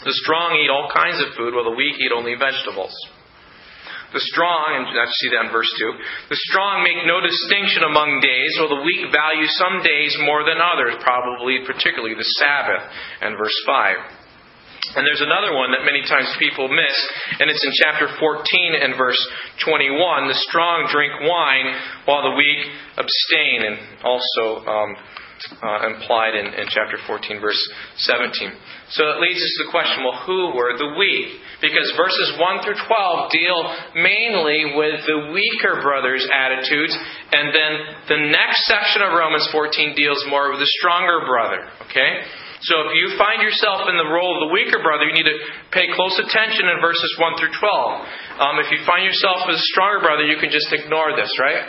the 0.05 0.13
strong 0.21 0.61
eat 0.61 0.69
all 0.69 0.93
kinds 0.93 1.25
of 1.25 1.33
food, 1.41 1.57
while 1.57 1.65
the 1.65 1.73
weak 1.73 1.97
eat 1.97 2.13
only 2.13 2.37
vegetables. 2.37 2.93
The 4.09 4.25
strong, 4.33 4.73
and 4.73 4.89
I 4.89 5.05
see 5.05 5.29
that 5.37 5.45
in 5.47 5.53
verse 5.53 5.69
2, 5.69 6.33
the 6.33 6.41
strong 6.49 6.81
make 6.81 7.05
no 7.05 7.21
distinction 7.21 7.85
among 7.85 8.25
days, 8.25 8.57
while 8.57 8.73
the 8.73 8.81
weak 8.81 9.05
value 9.13 9.45
some 9.61 9.85
days 9.85 10.17
more 10.25 10.49
than 10.49 10.57
others, 10.57 10.97
probably 11.05 11.61
particularly 11.69 12.17
the 12.17 12.25
Sabbath, 12.41 12.89
and 13.21 13.37
verse 13.37 13.57
5. 13.69 14.97
And 14.97 15.05
there's 15.05 15.21
another 15.21 15.53
one 15.53 15.77
that 15.77 15.85
many 15.85 16.01
times 16.09 16.33
people 16.41 16.73
miss, 16.73 16.97
and 17.37 17.53
it's 17.53 17.61
in 17.61 17.73
chapter 17.85 18.09
14 18.17 18.81
and 18.81 18.97
verse 18.97 19.21
21. 19.61 19.93
The 20.29 20.41
strong 20.49 20.89
drink 20.89 21.13
wine, 21.29 21.69
while 22.09 22.25
the 22.25 22.33
weak 22.33 22.61
abstain, 22.97 23.69
and 23.69 23.77
also 24.01 24.65
um, 24.65 24.97
uh, 25.63 25.87
implied 25.87 26.35
in, 26.35 26.47
in 26.55 26.67
chapter 26.69 26.99
14, 27.07 27.41
verse 27.41 27.59
17. 27.97 28.51
So 28.91 29.05
it 29.13 29.21
leads 29.21 29.39
us 29.39 29.53
to 29.59 29.61
the 29.67 29.71
question 29.71 30.05
well, 30.05 30.19
who 30.25 30.57
were 30.57 30.75
the 30.77 30.97
weak? 30.99 31.39
Because 31.61 31.93
verses 31.97 32.39
1 32.39 32.65
through 32.65 32.79
12 32.79 33.31
deal 33.31 33.59
mainly 34.01 34.79
with 34.79 35.05
the 35.05 35.35
weaker 35.35 35.83
brothers' 35.83 36.27
attitudes, 36.31 36.95
and 37.33 37.53
then 37.53 37.73
the 38.09 38.21
next 38.33 38.65
section 38.67 39.03
of 39.03 39.13
Romans 39.13 39.47
14 39.53 39.95
deals 39.95 40.23
more 40.31 40.51
with 40.51 40.61
the 40.61 40.73
stronger 40.81 41.27
brother. 41.27 41.69
Okay? 41.91 42.25
So 42.63 42.75
if 42.91 42.93
you 42.99 43.15
find 43.15 43.39
yourself 43.39 43.87
in 43.87 43.95
the 43.95 44.11
role 44.11 44.35
of 44.35 44.51
the 44.51 44.53
weaker 44.53 44.83
brother, 44.83 45.07
you 45.07 45.15
need 45.15 45.31
to 45.31 45.39
pay 45.71 45.87
close 45.95 46.19
attention 46.19 46.67
in 46.67 46.83
verses 46.83 47.11
1 47.15 47.39
through 47.39 47.55
12. 47.55 48.43
Um, 48.43 48.59
if 48.59 48.75
you 48.75 48.83
find 48.83 49.07
yourself 49.07 49.47
as 49.47 49.63
a 49.63 49.67
stronger 49.71 50.03
brother, 50.03 50.27
you 50.27 50.43
can 50.43 50.51
just 50.51 50.67
ignore 50.75 51.15
this, 51.15 51.31
right? 51.39 51.63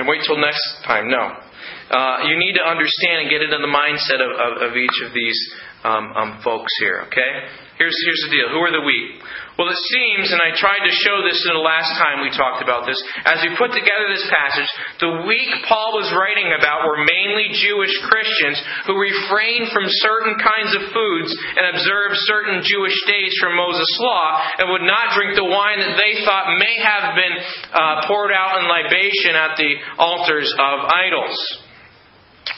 And 0.00 0.08
wait 0.08 0.24
till 0.24 0.40
next 0.40 0.64
time. 0.88 1.10
No. 1.12 1.49
Uh, 1.90 2.30
you 2.30 2.38
need 2.38 2.54
to 2.54 2.62
understand 2.62 3.26
and 3.26 3.28
get 3.28 3.42
into 3.42 3.58
the 3.58 3.66
mindset 3.66 4.22
of, 4.22 4.30
of, 4.30 4.52
of 4.70 4.76
each 4.78 4.98
of 5.02 5.10
these 5.10 5.38
um, 5.82 6.12
um, 6.14 6.30
folks 6.44 6.70
here, 6.78 7.02
okay? 7.10 7.32
Here's, 7.80 7.96
here's 8.04 8.22
the 8.28 8.32
deal. 8.36 8.48
Who 8.52 8.60
are 8.60 8.70
the 8.70 8.84
weak? 8.84 9.24
Well, 9.56 9.72
it 9.72 9.80
seems, 9.90 10.30
and 10.30 10.40
I 10.40 10.52
tried 10.52 10.84
to 10.84 10.92
show 10.92 11.24
this 11.24 11.40
in 11.48 11.52
the 11.56 11.64
last 11.64 11.96
time 11.96 12.20
we 12.20 12.30
talked 12.32 12.60
about 12.60 12.84
this, 12.84 13.00
as 13.24 13.40
we 13.40 13.56
put 13.56 13.72
together 13.72 14.06
this 14.12 14.28
passage, 14.28 14.68
the 15.00 15.24
weak 15.24 15.50
Paul 15.64 15.96
was 15.96 16.12
writing 16.12 16.52
about 16.52 16.84
were 16.84 17.00
mainly 17.00 17.52
Jewish 17.56 17.92
Christians 18.04 18.60
who 18.84 19.00
refrained 19.00 19.72
from 19.72 19.88
certain 20.04 20.36
kinds 20.40 20.76
of 20.76 20.92
foods 20.92 21.32
and 21.32 21.72
observed 21.72 22.20
certain 22.28 22.60
Jewish 22.62 22.96
days 23.08 23.32
from 23.40 23.56
Moses' 23.56 23.98
law 24.00 24.40
and 24.60 24.70
would 24.72 24.84
not 24.84 25.16
drink 25.16 25.34
the 25.34 25.48
wine 25.48 25.80
that 25.80 25.96
they 25.96 26.22
thought 26.22 26.60
may 26.60 26.76
have 26.84 27.16
been 27.16 27.36
uh, 27.72 28.04
poured 28.08 28.36
out 28.36 28.60
in 28.60 28.68
libation 28.68 29.32
at 29.34 29.56
the 29.56 29.72
altars 29.96 30.52
of 30.52 30.76
idols. 30.92 31.36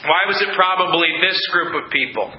Why 0.03 0.27
was 0.27 0.39
it 0.43 0.51
probably 0.55 1.09
this 1.21 1.39
group 1.51 1.75
of 1.75 1.91
people? 1.91 2.31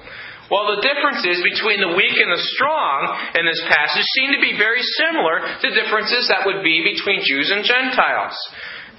Well, 0.45 0.77
the 0.77 0.85
differences 0.85 1.41
between 1.41 1.81
the 1.81 1.97
weak 1.97 2.13
and 2.13 2.29
the 2.29 2.43
strong 2.53 2.99
in 3.33 3.49
this 3.49 3.61
passage 3.65 4.05
seem 4.13 4.29
to 4.37 4.41
be 4.41 4.53
very 4.53 4.81
similar 5.01 5.41
to 5.41 5.67
differences 5.73 6.29
that 6.29 6.45
would 6.45 6.61
be 6.61 6.85
between 6.85 7.25
Jews 7.25 7.49
and 7.49 7.65
Gentiles. 7.65 8.37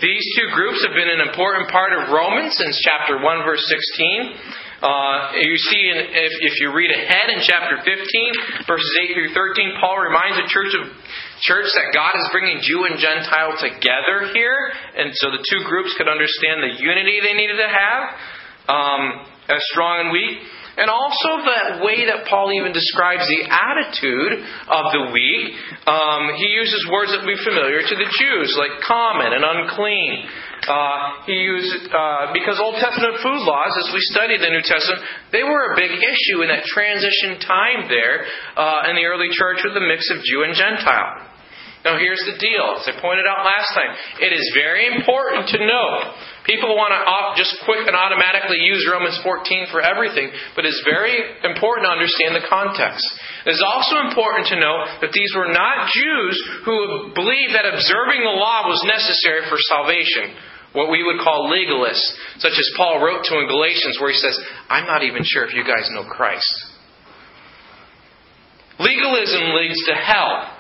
These 0.03 0.27
two 0.37 0.51
groups 0.53 0.83
have 0.83 0.93
been 0.93 1.09
an 1.09 1.23
important 1.23 1.71
part 1.71 1.95
of 1.95 2.11
Romans 2.11 2.53
since 2.59 2.75
chapter 2.83 3.23
1, 3.23 3.47
verse 3.47 3.63
16. 3.63 4.67
Uh, 4.77 5.41
you 5.41 5.57
see, 5.57 5.83
in, 5.89 5.99
if, 6.13 6.33
if 6.53 6.55
you 6.61 6.69
read 6.75 6.93
ahead 6.93 7.33
in 7.33 7.41
chapter 7.41 7.81
15, 7.81 8.69
verses 8.69 8.93
8 9.09 9.15
through 9.15 9.33
13, 9.33 9.81
Paul 9.81 9.97
reminds 10.03 10.37
the 10.37 10.51
church 10.53 10.69
of 10.77 10.93
church 11.41 11.71
that 11.79 11.97
God 11.97 12.13
is 12.13 12.29
bringing 12.29 12.61
Jew 12.61 12.85
and 12.85 13.01
Gentile 13.01 13.57
together 13.57 14.35
here, 14.37 14.69
and 14.99 15.17
so 15.17 15.33
the 15.33 15.41
two 15.41 15.65
groups 15.65 15.97
could 15.97 16.13
understand 16.13 16.61
the 16.61 16.77
unity 16.77 17.23
they 17.25 17.33
needed 17.33 17.57
to 17.57 17.71
have 17.71 18.03
um, 18.69 19.27
as 19.49 19.63
strong 19.73 20.07
and 20.07 20.11
weak. 20.13 20.39
And 20.77 20.93
also 20.93 21.41
that 21.49 21.81
way 21.81 22.05
that 22.05 22.29
Paul 22.29 22.53
even 22.53 22.77
describes 22.77 23.25
the 23.25 23.49
attitude 23.49 24.45
of 24.69 24.85
the 24.93 25.09
weak. 25.09 25.57
Um, 25.89 26.37
he 26.37 26.53
uses 26.53 26.85
words 26.93 27.17
that 27.17 27.25
would 27.25 27.33
be 27.33 27.41
familiar 27.41 27.81
to 27.81 27.95
the 27.97 28.09
Jews, 28.21 28.53
like 28.61 28.85
common 28.85 29.33
and 29.33 29.41
unclean. 29.41 30.29
Uh, 30.69 31.25
he 31.25 31.33
used 31.33 31.89
uh, 31.89 32.29
because 32.37 32.61
Old 32.61 32.77
Testament 32.77 33.25
food 33.25 33.41
laws, 33.49 33.73
as 33.73 33.89
we 33.89 34.05
studied 34.13 34.45
the 34.45 34.53
New 34.53 34.61
Testament, 34.61 35.01
they 35.33 35.41
were 35.49 35.73
a 35.73 35.81
big 35.81 35.97
issue 35.97 36.45
in 36.45 36.53
that 36.53 36.69
transition 36.69 37.41
time 37.41 37.89
there 37.89 38.29
uh, 38.61 38.93
in 38.93 39.01
the 39.01 39.09
early 39.09 39.33
church 39.33 39.65
with 39.65 39.73
the 39.73 39.85
mix 39.85 40.13
of 40.13 40.21
Jew 40.29 40.45
and 40.45 40.53
Gentile. 40.53 41.25
Now, 41.89 41.97
here's 42.03 42.21
the 42.27 42.35
deal. 42.37 42.83
As 42.83 42.91
I 42.91 43.01
pointed 43.01 43.31
out 43.31 43.47
last 43.47 43.71
time, 43.71 43.95
it 44.19 44.35
is 44.35 44.43
very 44.59 44.91
important 44.91 45.47
to 45.55 45.59
note 45.63 46.19
People 46.47 46.79
want 46.79 46.95
to 46.95 47.03
just 47.35 47.59
quick 47.67 47.83
and 47.91 47.99
automatically 47.99 48.63
use 48.63 48.87
Romans 48.87 49.19
14 49.27 49.67
for 49.75 49.83
everything, 49.83 50.31
but 50.55 50.63
it's 50.63 50.79
very 50.87 51.19
important 51.43 51.91
to 51.91 51.93
understand 51.93 52.39
the 52.39 52.47
context. 52.47 53.03
It 53.43 53.51
is 53.51 53.65
also 53.67 54.07
important 54.07 54.47
to 54.55 54.63
know 54.63 54.87
that 55.03 55.11
these 55.11 55.35
were 55.35 55.51
not 55.51 55.91
Jews 55.91 56.39
who 56.63 57.11
believed 57.19 57.59
that 57.59 57.67
observing 57.67 58.23
the 58.23 58.39
law 58.39 58.71
was 58.71 58.79
necessary 58.87 59.43
for 59.51 59.59
salvation. 59.59 60.39
What 60.71 60.95
we 60.95 61.03
would 61.03 61.19
call 61.19 61.51
legalists, 61.51 62.07
such 62.39 62.55
as 62.55 62.69
Paul 62.79 63.03
wrote 63.03 63.27
to 63.27 63.43
in 63.43 63.51
Galatians, 63.51 63.99
where 63.99 64.15
he 64.15 64.19
says, 64.19 64.39
I'm 64.71 64.87
not 64.87 65.03
even 65.03 65.27
sure 65.27 65.43
if 65.45 65.55
you 65.55 65.67
guys 65.67 65.91
know 65.91 66.07
Christ. 66.07 66.47
Legalism 68.79 69.51
leads 69.57 69.83
to 69.89 69.95
hell. 69.99 70.53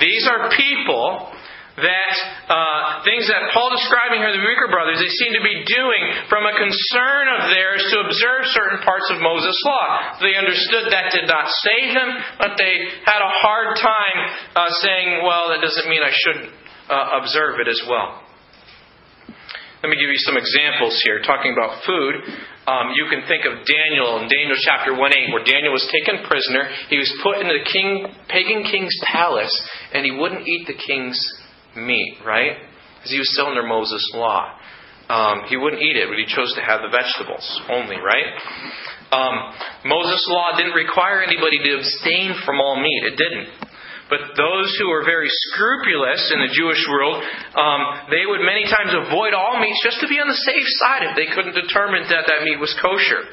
These 0.00 0.28
are 0.28 0.50
people 0.56 1.31
that 1.80 2.14
uh, 2.52 3.00
things 3.00 3.24
that 3.32 3.48
Paul 3.56 3.72
describing 3.72 4.20
here, 4.20 4.36
the 4.36 4.44
weaker 4.44 4.68
brothers, 4.68 5.00
they 5.00 5.08
seem 5.24 5.32
to 5.32 5.44
be 5.44 5.64
doing 5.64 6.02
from 6.28 6.44
a 6.44 6.52
concern 6.52 7.24
of 7.32 7.48
theirs 7.48 7.80
to 7.96 8.04
observe 8.04 8.44
certain 8.52 8.84
parts 8.84 9.08
of 9.08 9.24
Moses' 9.24 9.56
law. 9.64 10.20
They 10.20 10.36
understood 10.36 10.92
that 10.92 11.16
did 11.16 11.24
not 11.24 11.48
save 11.64 11.96
them, 11.96 12.10
but 12.36 12.60
they 12.60 12.92
had 13.08 13.24
a 13.24 13.32
hard 13.40 13.80
time 13.80 14.18
uh, 14.52 14.68
saying, 14.84 15.24
well, 15.24 15.48
that 15.48 15.64
doesn't 15.64 15.88
mean 15.88 16.04
I 16.04 16.12
shouldn't 16.12 16.52
uh, 16.92 17.24
observe 17.24 17.56
it 17.64 17.68
as 17.72 17.80
well. 17.88 18.20
Let 19.80 19.90
me 19.90 19.98
give 19.98 20.12
you 20.12 20.22
some 20.22 20.36
examples 20.36 20.94
here. 21.02 21.24
Talking 21.26 21.56
about 21.56 21.82
food, 21.82 22.14
um, 22.70 22.94
you 22.94 23.10
can 23.10 23.26
think 23.26 23.42
of 23.42 23.66
Daniel 23.66 24.22
in 24.22 24.30
Daniel 24.30 24.54
chapter 24.62 24.94
1 24.94 25.00
8, 25.10 25.32
where 25.34 25.42
Daniel 25.42 25.72
was 25.72 25.82
taken 25.90 26.22
prisoner. 26.22 26.70
He 26.86 27.00
was 27.00 27.10
put 27.18 27.42
into 27.42 27.50
the 27.50 27.66
king, 27.66 28.06
pagan 28.28 28.62
king's 28.62 28.94
palace, 29.02 29.50
and 29.90 30.04
he 30.04 30.12
wouldn't 30.12 30.46
eat 30.46 30.68
the 30.68 30.78
king's 30.78 31.18
meat, 31.76 32.18
right? 32.24 32.56
Because 32.98 33.12
he 33.12 33.18
was 33.18 33.32
still 33.32 33.46
under 33.46 33.62
Moses' 33.62 34.10
law. 34.14 34.58
Um, 35.08 35.44
he 35.48 35.56
wouldn't 35.56 35.82
eat 35.82 35.96
it, 35.96 36.08
but 36.08 36.16
he 36.16 36.24
chose 36.24 36.54
to 36.54 36.62
have 36.62 36.80
the 36.80 36.88
vegetables 36.88 37.44
only, 37.68 37.96
right? 37.98 38.32
Um, 39.12 39.34
Moses' 39.84 40.24
law 40.30 40.56
didn't 40.56 40.72
require 40.72 41.20
anybody 41.20 41.60
to 41.60 41.70
abstain 41.76 42.32
from 42.46 42.60
all 42.60 42.80
meat. 42.80 43.12
It 43.12 43.16
didn't. 43.20 43.72
But 44.08 44.36
those 44.36 44.68
who 44.76 44.92
were 44.92 45.04
very 45.04 45.28
scrupulous 45.52 46.32
in 46.32 46.40
the 46.44 46.52
Jewish 46.52 46.80
world, 46.88 47.24
um, 47.56 48.12
they 48.12 48.28
would 48.28 48.44
many 48.44 48.68
times 48.68 48.92
avoid 48.92 49.32
all 49.32 49.56
meats 49.60 49.80
just 49.84 50.00
to 50.00 50.08
be 50.08 50.20
on 50.20 50.28
the 50.28 50.36
safe 50.36 50.68
side 50.84 51.08
if 51.08 51.16
they 51.16 51.32
couldn't 51.32 51.56
determine 51.56 52.04
that 52.12 52.28
that 52.28 52.44
meat 52.44 52.60
was 52.60 52.72
kosher. 52.80 53.24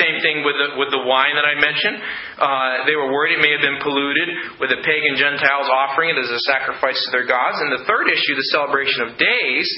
Same 0.00 0.24
thing 0.24 0.40
with 0.40 0.56
the, 0.56 0.68
with 0.80 0.88
the 0.88 1.04
wine 1.04 1.36
that 1.36 1.44
I 1.44 1.52
mentioned. 1.60 2.00
Uh, 2.40 2.88
they 2.88 2.96
were 2.96 3.12
worried 3.12 3.36
it 3.36 3.42
may 3.44 3.52
have 3.52 3.60
been 3.60 3.76
polluted 3.84 4.56
with 4.56 4.72
the 4.72 4.80
pagan 4.80 5.20
Gentiles 5.20 5.68
offering 5.68 6.16
it 6.16 6.18
as 6.22 6.32
a 6.32 6.40
sacrifice 6.48 6.96
to 6.96 7.08
their 7.12 7.28
gods. 7.28 7.60
And 7.60 7.76
the 7.76 7.84
third 7.84 8.08
issue, 8.08 8.32
the 8.32 8.50
celebration 8.56 9.04
of 9.04 9.20
days, 9.20 9.68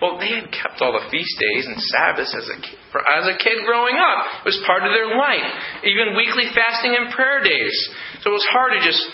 well, 0.00 0.16
they 0.16 0.32
had 0.40 0.48
kept 0.48 0.80
all 0.80 0.96
the 0.96 1.04
feast 1.12 1.36
days 1.36 1.68
and 1.68 1.76
Sabbaths 1.76 2.32
as 2.32 2.48
a 2.48 2.58
kid, 2.64 2.80
as 3.12 3.28
a 3.28 3.36
kid 3.36 3.60
growing 3.68 4.00
up. 4.00 4.46
It 4.46 4.56
was 4.56 4.60
part 4.64 4.88
of 4.88 4.94
their 4.96 5.12
life. 5.12 5.48
Even 5.84 6.16
weekly 6.16 6.48
fasting 6.56 6.96
and 6.96 7.12
prayer 7.12 7.44
days. 7.44 7.76
So 8.24 8.32
it 8.32 8.36
was 8.40 8.48
hard 8.48 8.72
to 8.72 8.80
just 8.80 9.04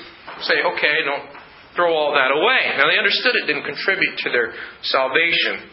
say, 0.47 0.55
okay, 0.61 1.03
don't 1.03 1.35
throw 1.75 1.91
all 1.91 2.15
that 2.15 2.31
away. 2.31 2.79
Now 2.79 2.87
they 2.87 2.99
understood 3.01 3.35
it 3.35 3.51
didn't 3.51 3.67
contribute 3.67 4.23
to 4.23 4.29
their 4.31 4.55
salvation 4.87 5.67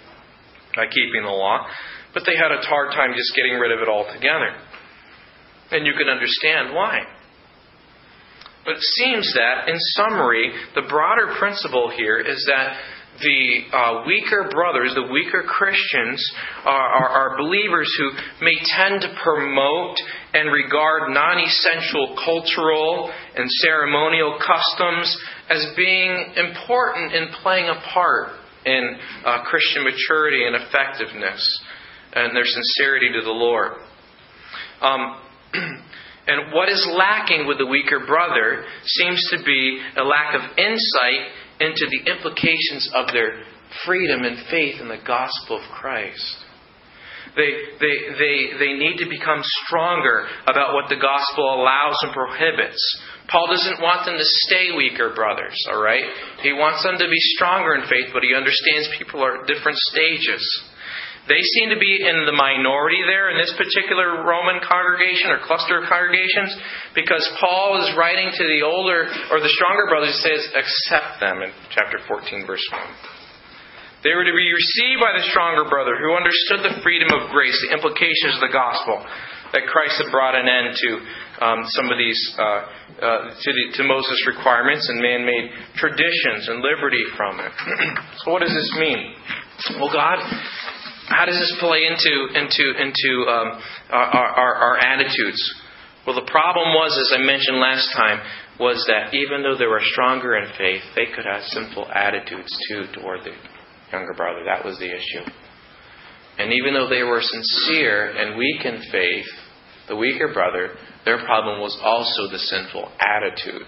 by 0.74 0.90
keeping 0.90 1.22
the 1.22 1.36
law, 1.36 1.68
but 2.14 2.24
they 2.26 2.34
had 2.34 2.50
a 2.50 2.64
hard 2.66 2.96
time 2.96 3.14
just 3.14 3.36
getting 3.36 3.60
rid 3.62 3.70
of 3.70 3.84
it 3.84 3.90
altogether. 3.92 4.58
And 5.72 5.86
you 5.86 5.94
can 5.94 6.10
understand 6.10 6.76
why. 6.76 7.02
But 8.66 8.76
it 8.76 8.82
seems 8.82 9.34
that, 9.34 9.70
in 9.70 9.78
summary, 9.96 10.52
the 10.76 10.84
broader 10.88 11.34
principle 11.40 11.92
here 11.96 12.20
is 12.20 12.46
that 12.48 12.78
the 13.20 13.76
uh, 13.76 14.04
weaker 14.08 14.50
brothers, 14.52 14.94
the 14.96 15.12
weaker 15.12 15.44
Christians, 15.44 16.24
are, 16.64 16.72
are, 16.72 17.10
are, 17.10 17.38
believers 17.38 17.92
who 17.98 18.12
may 18.46 18.56
tend 18.78 19.02
to 19.02 19.16
promote 19.22 19.98
and 20.34 20.52
regard 20.52 21.12
non 21.12 21.40
essential 21.40 22.16
cultural 22.24 23.12
and 23.36 23.50
ceremonial 23.62 24.40
customs 24.40 25.18
as 25.50 25.66
being 25.76 26.34
important 26.38 27.14
in 27.14 27.30
playing 27.42 27.70
a 27.70 27.82
part 27.94 28.30
in 28.66 28.98
uh, 29.26 29.44
Christian 29.44 29.84
maturity 29.84 30.46
and 30.46 30.56
effectiveness 30.56 31.64
and 32.14 32.36
their 32.36 32.46
sincerity 32.46 33.10
to 33.14 33.22
the 33.24 33.32
Lord. 33.32 33.74
Um, 34.82 35.18
and 36.28 36.54
what 36.54 36.70
is 36.70 36.88
lacking 36.92 37.48
with 37.48 37.58
the 37.58 37.66
weaker 37.66 38.06
brother 38.06 38.64
seems 38.86 39.22
to 39.32 39.44
be 39.44 39.82
a 39.98 40.04
lack 40.04 40.36
of 40.36 40.58
insight 40.58 41.32
into 41.60 41.86
the 41.90 42.12
implications 42.12 42.90
of 42.96 43.08
their 43.14 43.44
freedom 43.86 44.24
and 44.24 44.38
faith 44.50 44.82
in 44.82 44.88
the 44.88 45.02
gospel 45.06 45.58
of 45.58 45.64
Christ. 45.72 46.38
They, 47.36 47.80
they, 47.80 47.96
they, 48.20 48.36
they 48.60 48.74
need 48.76 49.00
to 49.00 49.08
become 49.08 49.40
stronger 49.64 50.28
about 50.44 50.74
what 50.76 50.90
the 50.90 51.00
gospel 51.00 51.48
allows 51.48 51.96
and 52.04 52.12
prohibits. 52.12 52.82
Paul 53.32 53.48
doesn't 53.48 53.80
want 53.80 54.04
them 54.04 54.18
to 54.20 54.28
stay 54.52 54.76
weaker 54.76 55.16
brothers, 55.16 55.56
all 55.72 55.82
right? 55.82 56.04
He 56.44 56.52
wants 56.52 56.84
them 56.84 57.00
to 57.00 57.08
be 57.08 57.22
stronger 57.40 57.76
in 57.76 57.88
faith, 57.88 58.12
but 58.12 58.24
he 58.24 58.36
understands 58.36 58.92
people 59.00 59.24
are 59.24 59.42
at 59.42 59.48
different 59.48 59.78
stages. 59.80 60.44
They 61.32 61.40
seem 61.56 61.72
to 61.72 61.80
be 61.80 61.96
in 61.96 62.28
the 62.28 62.36
minority 62.36 63.00
there 63.08 63.32
in 63.32 63.40
this 63.40 63.56
particular 63.56 64.28
Roman 64.28 64.60
congregation 64.68 65.32
or 65.32 65.40
cluster 65.48 65.80
of 65.80 65.88
congregations 65.88 66.60
because 66.92 67.24
Paul 67.40 67.80
is 67.80 67.96
writing 67.96 68.36
to 68.36 68.44
the 68.52 68.68
older 68.68 69.08
or 69.32 69.40
the 69.40 69.48
stronger 69.56 69.88
brothers 69.88 70.12
and 70.12 70.28
says, 70.28 70.44
accept 70.52 71.24
them 71.24 71.40
in 71.40 71.56
chapter 71.72 72.04
14, 72.04 72.44
verse 72.44 72.68
1. 72.68 72.84
They 74.04 74.12
were 74.12 74.28
to 74.28 74.36
be 74.36 74.50
received 74.52 75.00
by 75.00 75.16
the 75.16 75.24
stronger 75.32 75.72
brother 75.72 75.96
who 75.96 76.20
understood 76.20 76.68
the 76.68 76.84
freedom 76.84 77.16
of 77.16 77.32
grace, 77.32 77.56
the 77.64 77.80
implications 77.80 78.36
of 78.36 78.44
the 78.44 78.52
gospel, 78.52 79.00
that 79.56 79.64
Christ 79.72 80.04
had 80.04 80.12
brought 80.12 80.36
an 80.36 80.52
end 80.52 80.76
to 80.76 80.92
um, 81.48 81.60
some 81.80 81.88
of 81.88 81.96
these, 81.96 82.20
uh, 82.36 82.44
uh, 82.44 83.22
to, 83.32 83.50
the, 83.56 83.64
to 83.80 83.88
Moses' 83.88 84.20
requirements 84.28 84.84
and 84.92 85.00
man 85.00 85.24
made 85.24 85.48
traditions 85.80 86.52
and 86.52 86.60
liberty 86.60 87.08
from 87.16 87.40
it. 87.40 87.54
so, 88.20 88.36
what 88.36 88.44
does 88.44 88.52
this 88.52 88.72
mean? 88.76 89.16
Well, 89.80 89.94
God 89.94 90.18
how 91.12 91.26
does 91.26 91.40
this 91.40 91.56
play 91.60 91.86
into 91.86 92.14
into 92.34 92.66
into 92.80 93.30
um, 93.30 93.62
our, 93.92 94.28
our, 94.36 94.56
our 94.56 94.78
attitudes? 94.78 95.42
Well, 96.06 96.16
the 96.16 96.30
problem 96.32 96.74
was, 96.74 96.98
as 96.98 97.20
I 97.20 97.22
mentioned 97.22 97.60
last 97.60 97.94
time, 97.94 98.20
was 98.60 98.84
that 98.88 99.14
even 99.14 99.44
though 99.44 99.58
they 99.58 99.68
were 99.68 99.82
stronger 99.94 100.36
in 100.36 100.50
faith, 100.58 100.82
they 100.96 101.06
could 101.14 101.26
have 101.26 101.44
sinful 101.44 101.88
attitudes 101.94 102.50
too 102.68 102.86
toward 102.94 103.22
the 103.22 103.34
younger 103.92 104.14
brother. 104.14 104.42
That 104.46 104.66
was 104.66 104.80
the 104.80 104.90
issue. 104.90 105.30
And 106.40 106.54
even 106.54 106.74
though 106.74 106.90
they 106.90 107.04
were 107.04 107.22
sincere 107.22 108.10
and 108.18 108.38
weak 108.38 108.66
in 108.66 108.82
faith, 108.92 109.30
the 109.88 109.96
weaker 109.96 110.34
brother, 110.34 110.76
their 111.06 111.24
problem 111.24 111.60
was 111.60 111.78
also 111.84 112.32
the 112.32 112.40
sinful 112.40 112.92
attitude. 113.00 113.68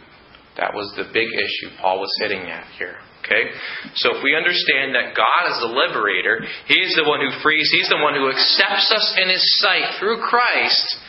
That 0.57 0.73
was 0.73 0.91
the 0.95 1.05
big 1.13 1.27
issue 1.27 1.75
Paul 1.81 1.99
was 1.99 2.11
hitting 2.19 2.49
at 2.49 2.65
here. 2.77 2.97
Okay? 3.23 3.55
So 3.95 4.19
if 4.19 4.23
we 4.23 4.35
understand 4.35 4.99
that 4.99 5.15
God 5.15 5.47
is 5.47 5.57
the 5.63 5.71
liberator, 5.71 6.43
He's 6.67 6.91
the 6.99 7.07
one 7.07 7.23
who 7.23 7.31
frees, 7.39 7.71
He's 7.71 7.87
the 7.87 8.03
one 8.03 8.19
who 8.19 8.27
accepts 8.27 8.91
us 8.91 9.15
in 9.15 9.31
His 9.31 9.43
sight 9.63 9.95
through 9.99 10.19
Christ, 10.19 10.99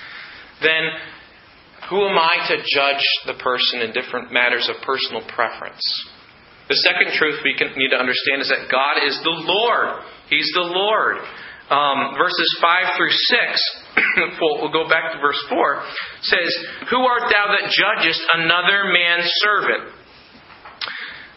then 0.62 0.94
who 1.90 2.06
am 2.06 2.16
I 2.16 2.48
to 2.48 2.56
judge 2.62 3.04
the 3.26 3.34
person 3.42 3.82
in 3.82 3.92
different 3.92 4.32
matters 4.32 4.70
of 4.70 4.80
personal 4.86 5.26
preference? 5.26 5.82
The 6.68 6.80
second 6.80 7.12
truth 7.18 7.44
we 7.44 7.52
need 7.76 7.92
to 7.92 8.00
understand 8.00 8.40
is 8.40 8.48
that 8.48 8.72
God 8.72 9.04
is 9.04 9.20
the 9.20 9.36
Lord. 9.44 10.00
He's 10.30 10.48
the 10.54 10.64
Lord. 10.64 11.20
Um, 11.68 12.16
verses 12.16 12.48
5 12.60 12.96
through 12.96 13.12
6, 13.12 14.36
we'll, 14.40 14.60
we'll 14.60 14.72
go 14.72 14.88
back 14.88 15.12
to 15.12 15.18
verse 15.20 15.40
4, 15.48 15.82
says, 16.22 16.52
Who 16.88 17.00
art 17.04 17.32
thou 17.32 17.56
that 17.56 17.72
judgest 17.72 18.20
another 18.32 18.92
man's 18.92 19.28
servant? 19.40 20.03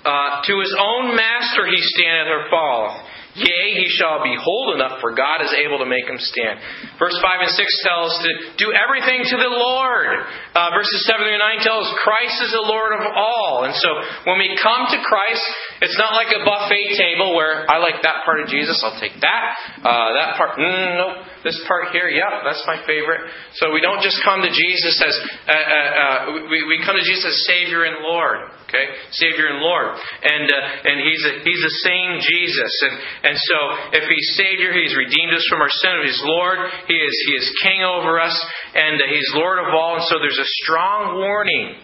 Uh, 0.07 0.39
to 0.47 0.53
his 0.63 0.71
own 0.79 1.19
master 1.19 1.67
he 1.67 1.75
standeth 1.83 2.31
or 2.31 2.47
falleth. 2.47 3.03
Yea, 3.37 3.77
he 3.77 3.85
shall 3.93 4.25
be 4.25 4.33
hold 4.33 4.73
enough, 4.73 4.97
for 4.97 5.13
God 5.13 5.45
is 5.45 5.53
able 5.53 5.77
to 5.77 5.85
make 5.85 6.09
him 6.09 6.17
stand. 6.17 6.57
Verse 6.97 7.13
5 7.21 7.45
and 7.45 7.53
6 7.53 7.85
tells 7.85 8.09
us 8.09 8.17
to 8.25 8.31
do 8.57 8.73
everything 8.73 9.21
to 9.29 9.37
the 9.37 9.53
Lord. 9.53 10.25
Uh, 10.57 10.73
verses 10.73 11.05
7 11.05 11.21
through 11.21 11.37
9 11.37 11.61
tell 11.61 11.77
us 11.85 11.89
Christ 12.01 12.33
is 12.41 12.49
the 12.49 12.65
Lord 12.65 12.97
of 12.97 13.05
all. 13.13 13.69
And 13.69 13.77
so 13.77 13.89
when 14.25 14.41
we 14.41 14.57
come 14.57 14.89
to 14.89 14.97
Christ, 15.05 15.45
it's 15.85 15.97
not 16.01 16.17
like 16.17 16.33
a 16.33 16.41
buffet 16.41 16.97
table 16.97 17.37
where 17.37 17.69
I 17.69 17.77
like 17.77 18.01
that 18.01 18.25
part 18.25 18.41
of 18.41 18.49
Jesus, 18.49 18.81
I'll 18.81 18.97
take 18.97 19.21
that. 19.21 19.45
Uh, 19.85 20.09
that 20.17 20.29
part, 20.41 20.57
mm, 20.57 20.89
nope. 20.97 21.15
This 21.47 21.55
part 21.63 21.95
here, 21.95 22.11
yeah, 22.11 22.43
that's 22.43 22.59
my 22.67 22.83
favorite. 22.83 23.23
So 23.55 23.71
we 23.71 23.79
don't 23.79 24.03
just 24.03 24.19
come 24.27 24.43
to 24.43 24.51
Jesus 24.51 24.99
as, 24.99 25.15
uh, 25.47 25.55
uh, 25.55 25.55
uh 25.55 26.19
we, 26.51 26.67
we 26.67 26.83
come 26.83 26.99
to 26.99 27.05
Jesus 27.07 27.23
as 27.23 27.39
Savior 27.47 27.87
and 27.87 28.03
Lord. 28.03 28.51
Okay? 28.67 28.83
Savior 29.15 29.47
and 29.55 29.63
Lord. 29.63 29.95
And, 29.95 30.43
uh, 30.43 30.91
and 30.91 30.99
he's, 30.99 31.23
a, 31.23 31.33
he's 31.47 31.63
a 31.63 31.73
same 31.87 32.19
Jesus. 32.19 32.73
And, 32.83 32.95
and 33.31 33.35
so 33.39 33.57
if 33.95 34.03
He's 34.11 34.27
Savior, 34.35 34.75
He's 34.75 34.91
redeemed 34.91 35.31
us 35.31 35.47
from 35.47 35.63
our 35.63 35.71
sin. 35.71 36.03
If 36.03 36.11
He's 36.11 36.23
Lord, 36.27 36.59
He 36.91 36.99
is, 36.99 37.15
he 37.31 37.33
is 37.39 37.47
King 37.63 37.79
over 37.87 38.19
us, 38.19 38.35
and 38.75 38.99
uh, 38.99 39.07
He's 39.07 39.31
Lord 39.39 39.63
of 39.63 39.71
all. 39.71 39.95
And 39.95 40.05
so 40.11 40.19
there's 40.19 40.41
a 40.43 40.51
strong 40.67 41.15
warning 41.15 41.79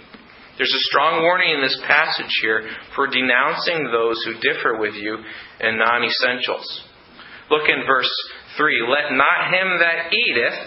there's 0.57 0.69
a 0.69 0.85
strong 0.93 1.23
warning 1.23 1.49
in 1.49 1.61
this 1.61 1.79
passage 1.87 2.29
here 2.41 2.69
for 2.95 3.07
denouncing 3.07 3.89
those 3.89 4.21
who 4.21 4.37
differ 4.37 4.77
with 4.77 4.93
you 4.93 5.17
in 5.59 5.79
non 5.79 6.03
essentials. 6.03 6.65
Look 7.49 7.67
in 7.67 7.85
verse 7.87 8.11
3. 8.57 8.87
Let 8.87 9.11
not 9.15 9.53
him 9.53 9.79
that 9.79 10.13
eateth, 10.13 10.57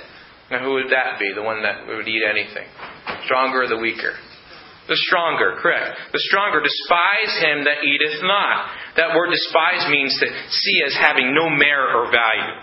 now 0.50 0.62
who 0.62 0.74
would 0.74 0.90
that 0.90 1.18
be? 1.18 1.32
The 1.34 1.42
one 1.42 1.62
that 1.62 1.86
would 1.86 2.06
eat 2.06 2.22
anything? 2.22 2.66
Stronger 3.24 3.62
or 3.62 3.68
the 3.68 3.78
weaker? 3.78 4.14
The 4.86 4.96
stronger, 5.10 5.58
correct. 5.58 5.98
The 6.12 6.22
stronger 6.30 6.62
despise 6.62 7.34
him 7.42 7.66
that 7.66 7.82
eateth 7.82 8.22
not. 8.22 8.70
That 8.96 9.16
word 9.18 9.34
despise 9.34 9.90
means 9.90 10.14
to 10.20 10.26
see 10.30 10.78
as 10.86 10.94
having 10.94 11.34
no 11.34 11.50
merit 11.50 11.90
or 11.90 12.06
value. 12.06 12.54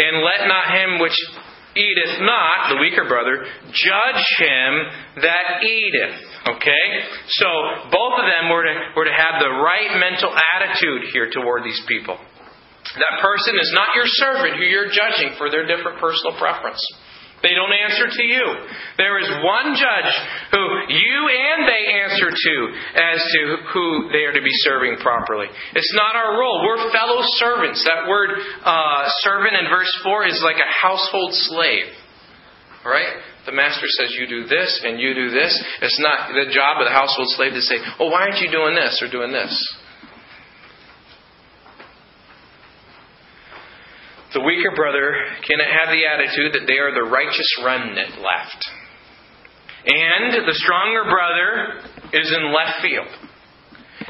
And 0.00 0.24
let 0.24 0.48
not 0.48 0.72
him 0.72 1.04
which 1.04 1.16
eateth 1.76 2.16
not, 2.24 2.72
the 2.72 2.80
weaker 2.80 3.04
brother, 3.04 3.44
judge 3.68 4.24
him 4.40 4.72
that 5.20 5.60
eateth. 5.62 6.16
Okay? 6.48 6.84
So 7.28 7.48
both 7.92 8.24
of 8.24 8.24
them 8.24 8.48
were 8.48 8.64
to, 8.64 8.74
were 8.96 9.04
to 9.04 9.12
have 9.12 9.36
the 9.36 9.52
right 9.52 10.00
mental 10.00 10.32
attitude 10.56 11.12
here 11.12 11.28
toward 11.28 11.62
these 11.62 11.82
people. 11.86 12.16
That 12.98 13.22
person 13.22 13.54
is 13.60 13.70
not 13.74 13.94
your 13.94 14.08
servant 14.08 14.58
who 14.58 14.66
you're 14.66 14.90
judging 14.90 15.38
for 15.38 15.50
their 15.50 15.66
different 15.66 16.02
personal 16.02 16.34
preference. 16.38 16.82
They 17.42 17.56
don't 17.56 17.72
answer 17.72 18.04
to 18.04 18.24
you. 18.24 18.44
There 19.00 19.16
is 19.16 19.28
one 19.40 19.72
judge 19.72 20.12
who 20.52 20.64
you 20.92 21.18
and 21.32 21.64
they 21.64 21.84
answer 22.04 22.28
to 22.28 22.56
as 23.00 23.18
to 23.20 23.40
who 23.72 24.12
they 24.12 24.28
are 24.28 24.36
to 24.36 24.44
be 24.44 24.52
serving 24.60 25.00
properly. 25.00 25.48
It's 25.72 25.94
not 25.96 26.16
our 26.16 26.36
role. 26.36 26.60
We're 26.66 26.92
fellow 26.92 27.20
servants. 27.40 27.80
That 27.84 28.08
word 28.08 28.30
uh, 28.36 29.08
servant 29.24 29.56
in 29.56 29.72
verse 29.72 29.92
4 30.04 30.26
is 30.26 30.40
like 30.44 30.60
a 30.60 30.68
household 30.68 31.32
slave. 31.48 31.88
All 32.84 32.92
right? 32.92 33.08
The 33.46 33.52
master 33.52 33.88
says, 33.88 34.12
You 34.18 34.28
do 34.28 34.44
this 34.46 34.80
and 34.84 35.00
you 35.00 35.14
do 35.14 35.30
this. 35.30 35.52
It's 35.80 36.00
not 36.00 36.28
the 36.36 36.52
job 36.52 36.76
of 36.80 36.84
the 36.84 36.92
household 36.92 37.28
slave 37.36 37.52
to 37.52 37.62
say, 37.62 37.76
Oh, 37.98 38.08
why 38.08 38.28
aren't 38.28 38.40
you 38.40 38.50
doing 38.50 38.74
this 38.74 39.00
or 39.00 39.08
doing 39.10 39.32
this? 39.32 39.52
The 44.32 44.40
weaker 44.46 44.70
brother 44.76 45.26
cannot 45.42 45.66
have 45.66 45.90
the 45.90 46.06
attitude 46.06 46.54
that 46.54 46.66
they 46.70 46.78
are 46.78 46.94
the 46.94 47.10
righteous 47.10 47.50
remnant 47.64 48.22
left. 48.22 48.60
And 49.86 50.46
the 50.46 50.54
stronger 50.54 51.04
brother 51.10 51.82
is 52.12 52.30
in 52.30 52.54
left 52.54 52.78
field. 52.82 53.10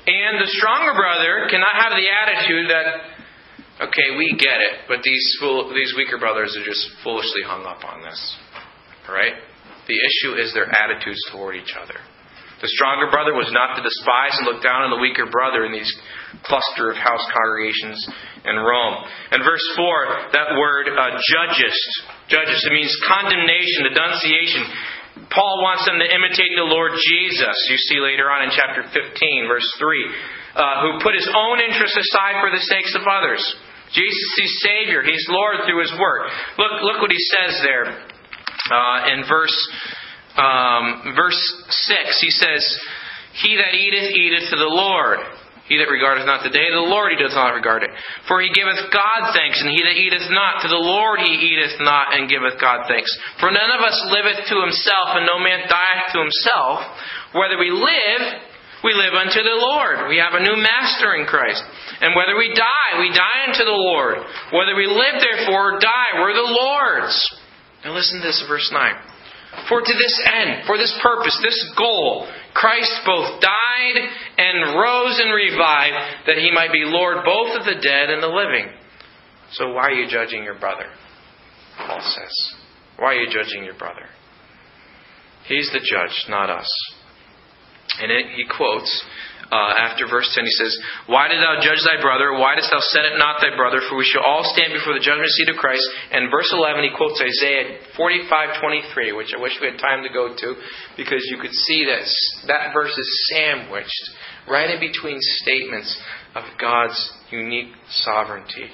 And 0.06 0.40
the 0.40 0.50
stronger 0.60 0.92
brother 0.92 1.48
cannot 1.48 1.72
have 1.72 1.92
the 1.96 2.04
attitude 2.04 2.68
that, 2.68 3.86
okay, 3.88 4.16
we 4.16 4.36
get 4.36 4.60
it, 4.60 4.84
but 4.88 5.02
these, 5.02 5.24
fool, 5.40 5.72
these 5.72 5.94
weaker 5.96 6.18
brothers 6.18 6.56
are 6.58 6.64
just 6.64 6.84
foolishly 7.02 7.42
hung 7.46 7.64
up 7.64 7.84
on 7.84 8.02
this. 8.02 8.36
All 9.08 9.14
right? 9.14 9.34
The 9.86 9.96
issue 9.96 10.36
is 10.36 10.52
their 10.52 10.68
attitudes 10.68 11.20
toward 11.32 11.56
each 11.56 11.74
other. 11.80 11.96
The 12.60 12.68
stronger 12.76 13.08
brother 13.08 13.32
was 13.32 13.48
not 13.56 13.76
to 13.76 13.82
despise 13.82 14.36
and 14.36 14.44
look 14.44 14.60
down 14.60 14.84
on 14.84 14.92
the 14.92 15.00
weaker 15.00 15.24
brother 15.32 15.64
in 15.64 15.72
these 15.72 15.88
cluster 16.44 16.92
of 16.92 16.96
house 17.00 17.24
congregations 17.32 17.96
in 18.44 18.56
Rome. 18.56 19.00
And 19.32 19.40
verse 19.40 19.64
4, 19.80 20.36
that 20.36 20.60
word 20.60 20.92
uh, 20.92 21.16
judges, 21.24 21.76
judges, 22.28 22.60
it 22.60 22.72
means 22.76 22.92
condemnation, 23.08 23.88
denunciation. 23.88 24.62
Paul 25.32 25.64
wants 25.64 25.88
them 25.88 26.00
to 26.00 26.08
imitate 26.08 26.52
the 26.56 26.68
Lord 26.68 26.92
Jesus, 26.96 27.56
you 27.72 27.78
see 27.88 28.00
later 28.00 28.28
on 28.28 28.48
in 28.48 28.50
chapter 28.52 28.84
15, 28.92 29.48
verse 29.48 29.68
3, 29.80 30.60
uh, 30.60 30.74
who 30.84 30.90
put 31.00 31.16
his 31.16 31.28
own 31.32 31.64
interests 31.64 31.96
aside 31.96 32.44
for 32.44 32.52
the 32.52 32.60
sakes 32.60 32.92
of 32.92 33.08
others. 33.08 33.40
Jesus 33.92 34.30
is 34.44 34.62
Savior. 34.62 35.02
He's 35.02 35.26
Lord 35.28 35.66
through 35.66 35.82
His 35.82 35.90
work. 35.98 36.30
Look, 36.58 36.72
look 36.82 37.02
what 37.02 37.10
He 37.10 37.18
says 37.18 37.58
there 37.66 37.90
uh, 38.70 39.10
in 39.10 39.26
verse 39.26 39.54
um, 40.36 41.14
verse 41.16 41.40
6, 41.68 42.20
he 42.20 42.30
says, 42.30 42.62
He 43.42 43.56
that 43.56 43.74
eateth, 43.74 44.14
eateth 44.14 44.50
to 44.50 44.56
the 44.56 44.70
Lord. 44.70 45.18
He 45.70 45.78
that 45.78 45.86
regardeth 45.86 46.26
not 46.26 46.42
the 46.42 46.50
day 46.50 46.66
of 46.66 46.74
the 46.82 46.90
Lord, 46.90 47.14
he 47.14 47.22
doth 47.22 47.30
not 47.30 47.54
regard 47.54 47.86
it. 47.86 47.94
For 48.26 48.42
he 48.42 48.50
giveth 48.50 48.90
God 48.90 49.30
thanks, 49.30 49.62
and 49.62 49.70
he 49.70 49.78
that 49.78 49.94
eateth 49.94 50.26
not, 50.34 50.66
to 50.66 50.68
the 50.68 50.82
Lord 50.82 51.22
he 51.22 51.30
eateth 51.30 51.78
not, 51.78 52.10
and 52.10 52.26
giveth 52.26 52.58
God 52.58 52.90
thanks. 52.90 53.06
For 53.38 53.54
none 53.54 53.70
of 53.70 53.78
us 53.78 53.94
liveth 54.10 54.50
to 54.50 54.66
himself, 54.66 55.14
and 55.14 55.30
no 55.30 55.38
man 55.38 55.70
dieth 55.70 56.10
to 56.10 56.26
himself. 56.26 56.82
Whether 57.38 57.54
we 57.54 57.70
live, 57.70 58.22
we 58.82 58.98
live 58.98 59.14
unto 59.14 59.46
the 59.46 59.62
Lord. 59.62 60.10
We 60.10 60.18
have 60.18 60.34
a 60.34 60.42
new 60.42 60.58
master 60.58 61.14
in 61.14 61.30
Christ. 61.30 61.62
And 62.02 62.18
whether 62.18 62.34
we 62.34 62.50
die, 62.50 62.90
we 62.98 63.14
die 63.14 63.46
unto 63.46 63.62
the 63.62 63.78
Lord. 63.78 64.18
Whether 64.50 64.74
we 64.74 64.90
live, 64.90 65.22
therefore, 65.22 65.78
or 65.78 65.78
die, 65.78 66.18
we're 66.18 66.34
the 66.34 66.50
Lord's. 66.50 67.14
Now 67.86 67.94
listen 67.94 68.18
to 68.18 68.26
this, 68.26 68.42
verse 68.50 68.66
9. 68.74 68.82
For 69.68 69.80
to 69.80 69.92
this 69.92 70.22
end, 70.26 70.66
for 70.66 70.76
this 70.78 70.96
purpose, 71.02 71.38
this 71.42 71.72
goal, 71.76 72.26
Christ 72.54 72.92
both 73.06 73.40
died 73.40 73.96
and 74.38 74.78
rose 74.78 75.20
and 75.20 75.32
revived, 75.32 76.26
that 76.26 76.38
he 76.38 76.50
might 76.52 76.72
be 76.72 76.82
Lord 76.84 77.24
both 77.24 77.58
of 77.58 77.64
the 77.64 77.80
dead 77.80 78.10
and 78.10 78.22
the 78.22 78.28
living. 78.28 78.72
So 79.52 79.72
why 79.72 79.88
are 79.88 79.92
you 79.92 80.08
judging 80.08 80.44
your 80.44 80.58
brother? 80.58 80.86
Paul 81.76 82.00
says. 82.00 82.54
Why 82.98 83.14
are 83.14 83.20
you 83.20 83.30
judging 83.32 83.64
your 83.64 83.74
brother? 83.74 84.06
He's 85.46 85.70
the 85.72 85.80
judge, 85.80 86.26
not 86.28 86.50
us. 86.50 86.68
And 88.00 88.10
it, 88.10 88.26
he 88.34 88.44
quotes 88.48 88.88
uh, 89.50 89.74
after 89.82 90.06
verse 90.06 90.30
10, 90.30 90.46
he 90.46 90.56
says, 90.62 90.78
Why 91.10 91.26
did 91.26 91.42
thou 91.42 91.58
judge 91.58 91.82
thy 91.82 91.98
brother? 91.98 92.38
Why 92.38 92.54
dost 92.54 92.70
thou 92.70 92.78
set 92.78 93.02
it 93.02 93.18
not 93.18 93.42
thy 93.42 93.50
brother? 93.58 93.82
For 93.90 93.98
we 93.98 94.06
shall 94.06 94.22
all 94.22 94.46
stand 94.46 94.72
before 94.72 94.94
the 94.94 95.02
judgment 95.02 95.26
seat 95.34 95.50
of 95.50 95.58
Christ. 95.58 95.82
And 96.14 96.30
verse 96.30 96.46
11, 96.54 96.86
he 96.86 96.94
quotes 96.94 97.18
Isaiah 97.18 97.82
45 97.98 98.62
23, 98.62 99.10
which 99.12 99.34
I 99.34 99.42
wish 99.42 99.58
we 99.58 99.74
had 99.74 99.82
time 99.82 100.06
to 100.06 100.12
go 100.14 100.30
to, 100.30 100.48
because 100.96 101.26
you 101.26 101.42
could 101.42 101.52
see 101.52 101.82
that 101.90 102.06
that 102.46 102.70
verse 102.72 102.94
is 102.94 103.10
sandwiched 103.34 104.04
right 104.46 104.70
in 104.70 104.78
between 104.78 105.18
statements 105.42 105.90
of 106.38 106.44
God's 106.54 106.98
unique 107.30 107.74
sovereignty. 107.90 108.70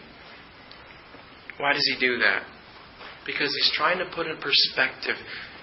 Why 1.56 1.72
does 1.72 1.88
he 1.88 1.96
do 1.98 2.18
that? 2.20 2.44
Because 3.24 3.48
he's 3.48 3.72
trying 3.72 3.98
to 3.98 4.06
put 4.14 4.26
in 4.26 4.36
perspective 4.36 5.16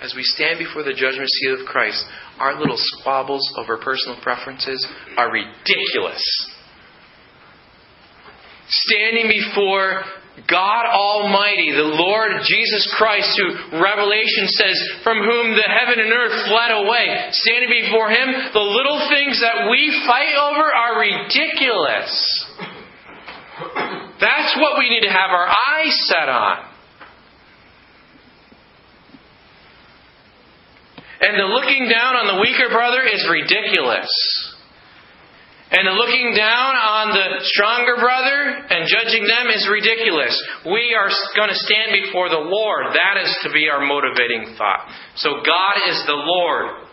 as 0.04 0.14
we 0.14 0.24
stand 0.24 0.60
before 0.60 0.84
the 0.84 0.94
judgment 0.94 1.30
seat 1.30 1.60
of 1.60 1.66
Christ, 1.66 2.04
our 2.38 2.60
little 2.60 2.76
squabbles 2.78 3.42
over 3.58 3.78
personal 3.78 4.20
preferences 4.22 4.86
are 5.16 5.32
ridiculous. 5.32 6.22
Standing 8.68 9.32
before 9.32 10.04
God 10.50 10.86
Almighty, 10.92 11.72
the 11.72 11.96
Lord 11.96 12.32
Jesus 12.44 12.84
Christ, 12.98 13.32
who 13.40 13.80
Revelation 13.80 14.52
says, 14.52 14.76
from 15.04 15.24
whom 15.24 15.56
the 15.56 15.72
heaven 15.72 16.04
and 16.04 16.12
earth 16.12 16.52
fled 16.52 16.72
away, 16.84 17.32
standing 17.32 17.72
before 17.72 18.10
Him, 18.10 18.28
the 18.52 18.60
little 18.60 19.08
things 19.08 19.40
that 19.40 19.72
we 19.72 19.88
fight 20.04 20.36
over 20.36 20.68
are 20.68 21.00
ridiculous. 21.00 22.12
That's 24.20 24.58
what 24.60 24.80
we 24.80 24.90
need 24.90 25.08
to 25.08 25.14
have 25.14 25.32
our 25.32 25.48
eyes 25.48 25.96
set 26.08 26.28
on. 26.28 26.73
And 31.24 31.40
the 31.40 31.48
looking 31.48 31.88
down 31.88 32.20
on 32.20 32.36
the 32.36 32.42
weaker 32.44 32.68
brother 32.68 33.00
is 33.08 33.24
ridiculous. 33.32 34.12
And 35.72 35.88
the 35.88 35.96
looking 35.96 36.36
down 36.36 36.76
on 36.76 37.16
the 37.16 37.42
stronger 37.48 37.96
brother 37.96 38.68
and 38.70 38.86
judging 38.86 39.26
them 39.26 39.48
is 39.48 39.66
ridiculous. 39.72 40.36
We 40.68 40.94
are 40.94 41.10
going 41.36 41.50
to 41.50 41.56
stand 41.56 41.96
before 42.04 42.30
the 42.30 42.44
Lord. 42.44 42.94
That 42.94 43.24
is 43.24 43.32
to 43.44 43.50
be 43.52 43.70
our 43.72 43.82
motivating 43.82 44.54
thought. 44.58 44.86
So 45.16 45.42
God 45.42 45.76
is 45.90 46.04
the 46.06 46.20
Lord. 46.20 46.86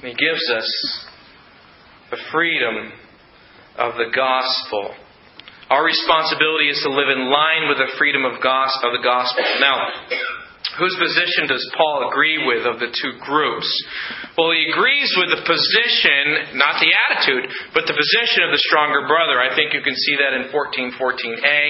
And 0.00 0.06
He 0.08 0.14
gives 0.14 0.48
us 0.54 0.70
the 2.10 2.18
freedom 2.32 2.92
of 3.76 3.94
the 3.98 4.08
gospel. 4.14 4.94
Our 5.68 5.84
responsibility 5.84 6.70
is 6.70 6.80
to 6.82 6.90
live 6.90 7.10
in 7.10 7.28
line 7.28 7.68
with 7.68 7.78
the 7.78 7.92
freedom 7.98 8.24
of, 8.24 8.34
of 8.34 8.92
the 8.96 9.04
gospel. 9.04 9.44
Now, 9.60 9.84
Whose 10.78 10.94
position 11.02 11.50
does 11.50 11.64
Paul 11.74 12.10
agree 12.10 12.46
with 12.46 12.62
of 12.66 12.78
the 12.78 12.94
two 12.94 13.18
groups? 13.18 13.66
Well, 14.38 14.52
he 14.54 14.70
agrees 14.70 15.10
with 15.18 15.34
the 15.34 15.42
position, 15.42 16.54
not 16.54 16.78
the 16.78 16.94
attitude, 16.94 17.50
but 17.74 17.90
the 17.90 17.96
position 17.96 18.46
of 18.46 18.54
the 18.54 18.62
stronger 18.70 19.02
brother. 19.10 19.42
I 19.42 19.50
think 19.56 19.74
you 19.74 19.82
can 19.82 19.96
see 19.96 20.14
that 20.22 20.32
in 20.38 20.52
1414a, 20.54 21.62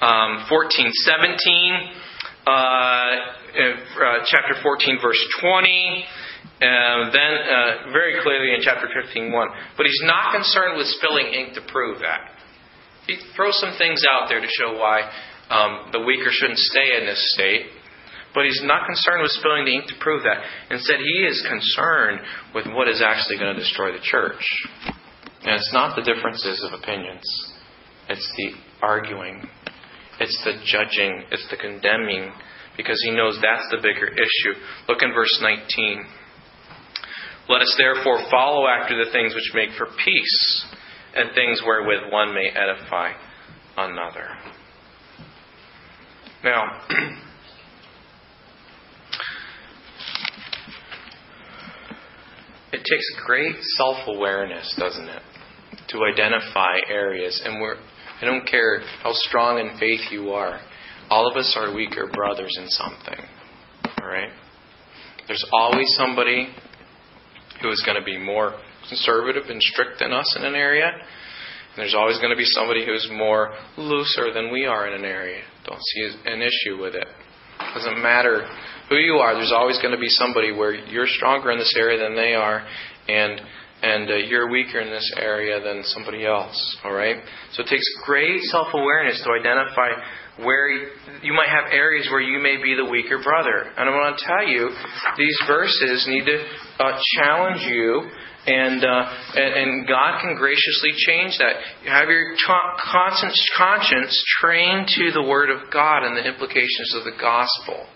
um, 0.00 0.30
1417, 0.48 1.92
uh, 2.46 2.48
uh, 2.48 4.24
chapter 4.24 4.56
14, 4.62 4.98
verse 5.02 5.20
20. 5.40 6.06
Uh, 6.62 7.10
then 7.10 7.32
uh, 7.42 7.92
very 7.92 8.22
clearly 8.22 8.54
in 8.54 8.62
chapter 8.62 8.88
15, 8.88 9.30
1. 9.30 9.48
But 9.76 9.86
he's 9.86 10.02
not 10.04 10.32
concerned 10.32 10.78
with 10.78 10.86
spilling 10.88 11.26
ink 11.34 11.54
to 11.54 11.62
prove 11.68 11.98
that. 12.00 12.32
He 13.06 13.18
throws 13.34 13.58
some 13.60 13.74
things 13.78 14.02
out 14.08 14.28
there 14.28 14.40
to 14.40 14.46
show 14.46 14.78
why 14.78 15.02
um, 15.50 15.90
the 15.92 16.00
weaker 16.00 16.30
shouldn't 16.30 16.58
stay 16.58 16.96
in 16.98 17.06
this 17.06 17.20
state. 17.34 17.81
But 18.34 18.44
he's 18.44 18.62
not 18.64 18.86
concerned 18.86 19.22
with 19.22 19.30
spilling 19.32 19.64
the 19.66 19.74
ink 19.74 19.86
to 19.88 19.94
prove 20.00 20.22
that. 20.24 20.40
Instead, 20.70 21.00
he 21.00 21.24
is 21.24 21.44
concerned 21.46 22.20
with 22.54 22.66
what 22.66 22.88
is 22.88 23.02
actually 23.04 23.38
going 23.38 23.54
to 23.54 23.60
destroy 23.60 23.92
the 23.92 24.02
church. 24.02 24.40
And 25.44 25.54
it's 25.54 25.72
not 25.72 25.96
the 25.96 26.02
differences 26.02 26.64
of 26.64 26.78
opinions, 26.78 27.24
it's 28.08 28.32
the 28.36 28.52
arguing, 28.80 29.42
it's 30.20 30.38
the 30.44 30.52
judging, 30.64 31.24
it's 31.30 31.46
the 31.50 31.56
condemning, 31.56 32.32
because 32.76 33.00
he 33.04 33.10
knows 33.10 33.38
that's 33.42 33.68
the 33.70 33.82
bigger 33.82 34.06
issue. 34.06 34.58
Look 34.88 35.02
in 35.02 35.12
verse 35.12 35.36
19. 35.42 36.06
Let 37.48 37.60
us 37.60 37.74
therefore 37.76 38.24
follow 38.30 38.66
after 38.68 39.04
the 39.04 39.10
things 39.10 39.34
which 39.34 39.50
make 39.52 39.76
for 39.76 39.88
peace, 40.04 40.64
and 41.14 41.34
things 41.34 41.60
wherewith 41.66 42.10
one 42.10 42.32
may 42.32 42.48
edify 42.48 43.12
another. 43.76 44.28
Now, 46.44 46.82
It 52.72 52.78
takes 52.78 53.26
great 53.26 53.56
self 53.76 53.98
awareness, 54.06 54.74
doesn't 54.78 55.08
it, 55.08 55.22
to 55.88 56.04
identify 56.04 56.76
areas. 56.88 57.42
And 57.44 57.60
we're, 57.60 57.76
I 58.20 58.24
don't 58.24 58.46
care 58.46 58.80
how 59.02 59.12
strong 59.12 59.58
in 59.58 59.78
faith 59.78 60.00
you 60.10 60.30
are, 60.30 60.60
all 61.10 61.30
of 61.30 61.36
us 61.36 61.54
are 61.58 61.74
weaker 61.74 62.08
brothers 62.12 62.56
in 62.58 62.68
something. 62.68 63.24
All 64.00 64.08
right? 64.08 64.30
There's 65.28 65.44
always 65.52 65.86
somebody 65.96 66.48
who 67.60 67.70
is 67.70 67.82
going 67.84 67.98
to 67.98 68.04
be 68.04 68.18
more 68.18 68.58
conservative 68.88 69.44
and 69.48 69.62
strict 69.62 70.00
than 70.00 70.12
us 70.12 70.34
in 70.38 70.44
an 70.44 70.54
area. 70.54 70.86
And 70.88 71.78
there's 71.78 71.94
always 71.94 72.18
going 72.18 72.30
to 72.30 72.36
be 72.36 72.44
somebody 72.44 72.84
who's 72.84 73.08
more 73.12 73.54
looser 73.76 74.32
than 74.32 74.52
we 74.52 74.66
are 74.66 74.88
in 74.88 74.94
an 74.94 75.04
area. 75.04 75.42
Don't 75.66 75.80
see 75.80 76.10
an 76.26 76.42
issue 76.42 76.80
with 76.80 76.94
it. 76.94 77.06
Doesn't 77.74 78.02
matter 78.02 78.48
who 78.92 78.98
you 78.98 79.14
are. 79.14 79.34
There's 79.34 79.52
always 79.56 79.78
going 79.80 79.94
to 79.94 80.00
be 80.00 80.08
somebody 80.08 80.52
where 80.52 80.74
you're 80.74 81.06
stronger 81.06 81.50
in 81.50 81.58
this 81.58 81.72
area 81.78 81.98
than 81.98 82.14
they 82.14 82.34
are, 82.34 82.66
and 83.08 83.40
and 83.82 84.10
uh, 84.10 84.14
you're 84.14 84.48
weaker 84.48 84.78
in 84.80 84.90
this 84.90 85.12
area 85.16 85.60
than 85.60 85.82
somebody 85.82 86.24
else. 86.24 86.54
All 86.84 86.92
right. 86.92 87.16
So 87.52 87.64
it 87.64 87.68
takes 87.68 87.82
great 88.06 88.40
self-awareness 88.42 89.24
to 89.24 89.30
identify 89.32 89.90
where 90.44 90.70
you 91.20 91.32
might 91.32 91.48
have 91.48 91.72
areas 91.72 92.06
where 92.10 92.20
you 92.20 92.40
may 92.40 92.62
be 92.62 92.76
the 92.76 92.88
weaker 92.88 93.20
brother. 93.22 93.72
And 93.76 93.88
I 93.88 93.92
want 93.92 94.18
to 94.18 94.24
tell 94.24 94.46
you, 94.46 94.70
these 95.18 95.36
verses 95.48 96.06
need 96.08 96.24
to 96.26 96.44
uh, 96.78 97.00
challenge 97.18 97.62
you 97.62 98.08
and, 98.46 98.84
uh, 98.84 99.04
and, 99.34 99.54
and 99.54 99.88
God 99.88 100.20
can 100.20 100.36
graciously 100.36 100.90
change 100.96 101.38
that. 101.38 101.54
Have 101.90 102.08
your 102.08 102.34
conscience 102.38 104.24
trained 104.40 104.88
to 104.88 105.12
the 105.12 105.22
Word 105.22 105.50
of 105.50 105.72
God 105.72 106.02
and 106.02 106.16
the 106.16 106.26
implications 106.26 106.94
of 106.96 107.04
the 107.04 107.18
gospel. 107.20 107.86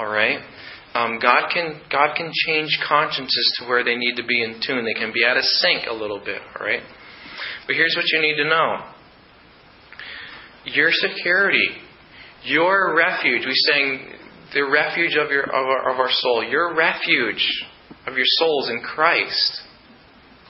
All 0.00 0.08
right. 0.08 0.40
Um, 0.94 1.18
God 1.20 1.50
can 1.52 1.78
God 1.92 2.16
can 2.16 2.32
change 2.46 2.78
consciences 2.88 3.58
to 3.58 3.68
where 3.68 3.84
they 3.84 3.96
need 3.96 4.16
to 4.16 4.24
be 4.24 4.42
in 4.42 4.60
tune. 4.66 4.86
They 4.86 4.98
can 4.98 5.12
be 5.12 5.26
out 5.28 5.36
of 5.36 5.44
sync 5.44 5.86
a 5.86 5.92
little 5.92 6.18
bit. 6.18 6.40
All 6.58 6.66
right. 6.66 6.80
But 7.66 7.76
here's 7.76 7.94
what 7.94 8.06
you 8.08 8.22
need 8.22 8.36
to 8.42 8.48
know. 8.48 8.78
Your 10.64 10.88
security, 10.90 11.68
your 12.44 12.96
refuge. 12.96 13.44
We 13.44 13.52
saying 13.54 14.00
the 14.54 14.62
refuge 14.62 15.16
of 15.22 15.30
your 15.30 15.44
of 15.44 15.52
our, 15.52 15.92
of 15.92 16.00
our 16.00 16.10
soul. 16.10 16.44
Your 16.44 16.74
refuge 16.74 17.46
of 18.06 18.14
your 18.14 18.26
souls 18.26 18.70
in 18.70 18.80
Christ. 18.80 19.60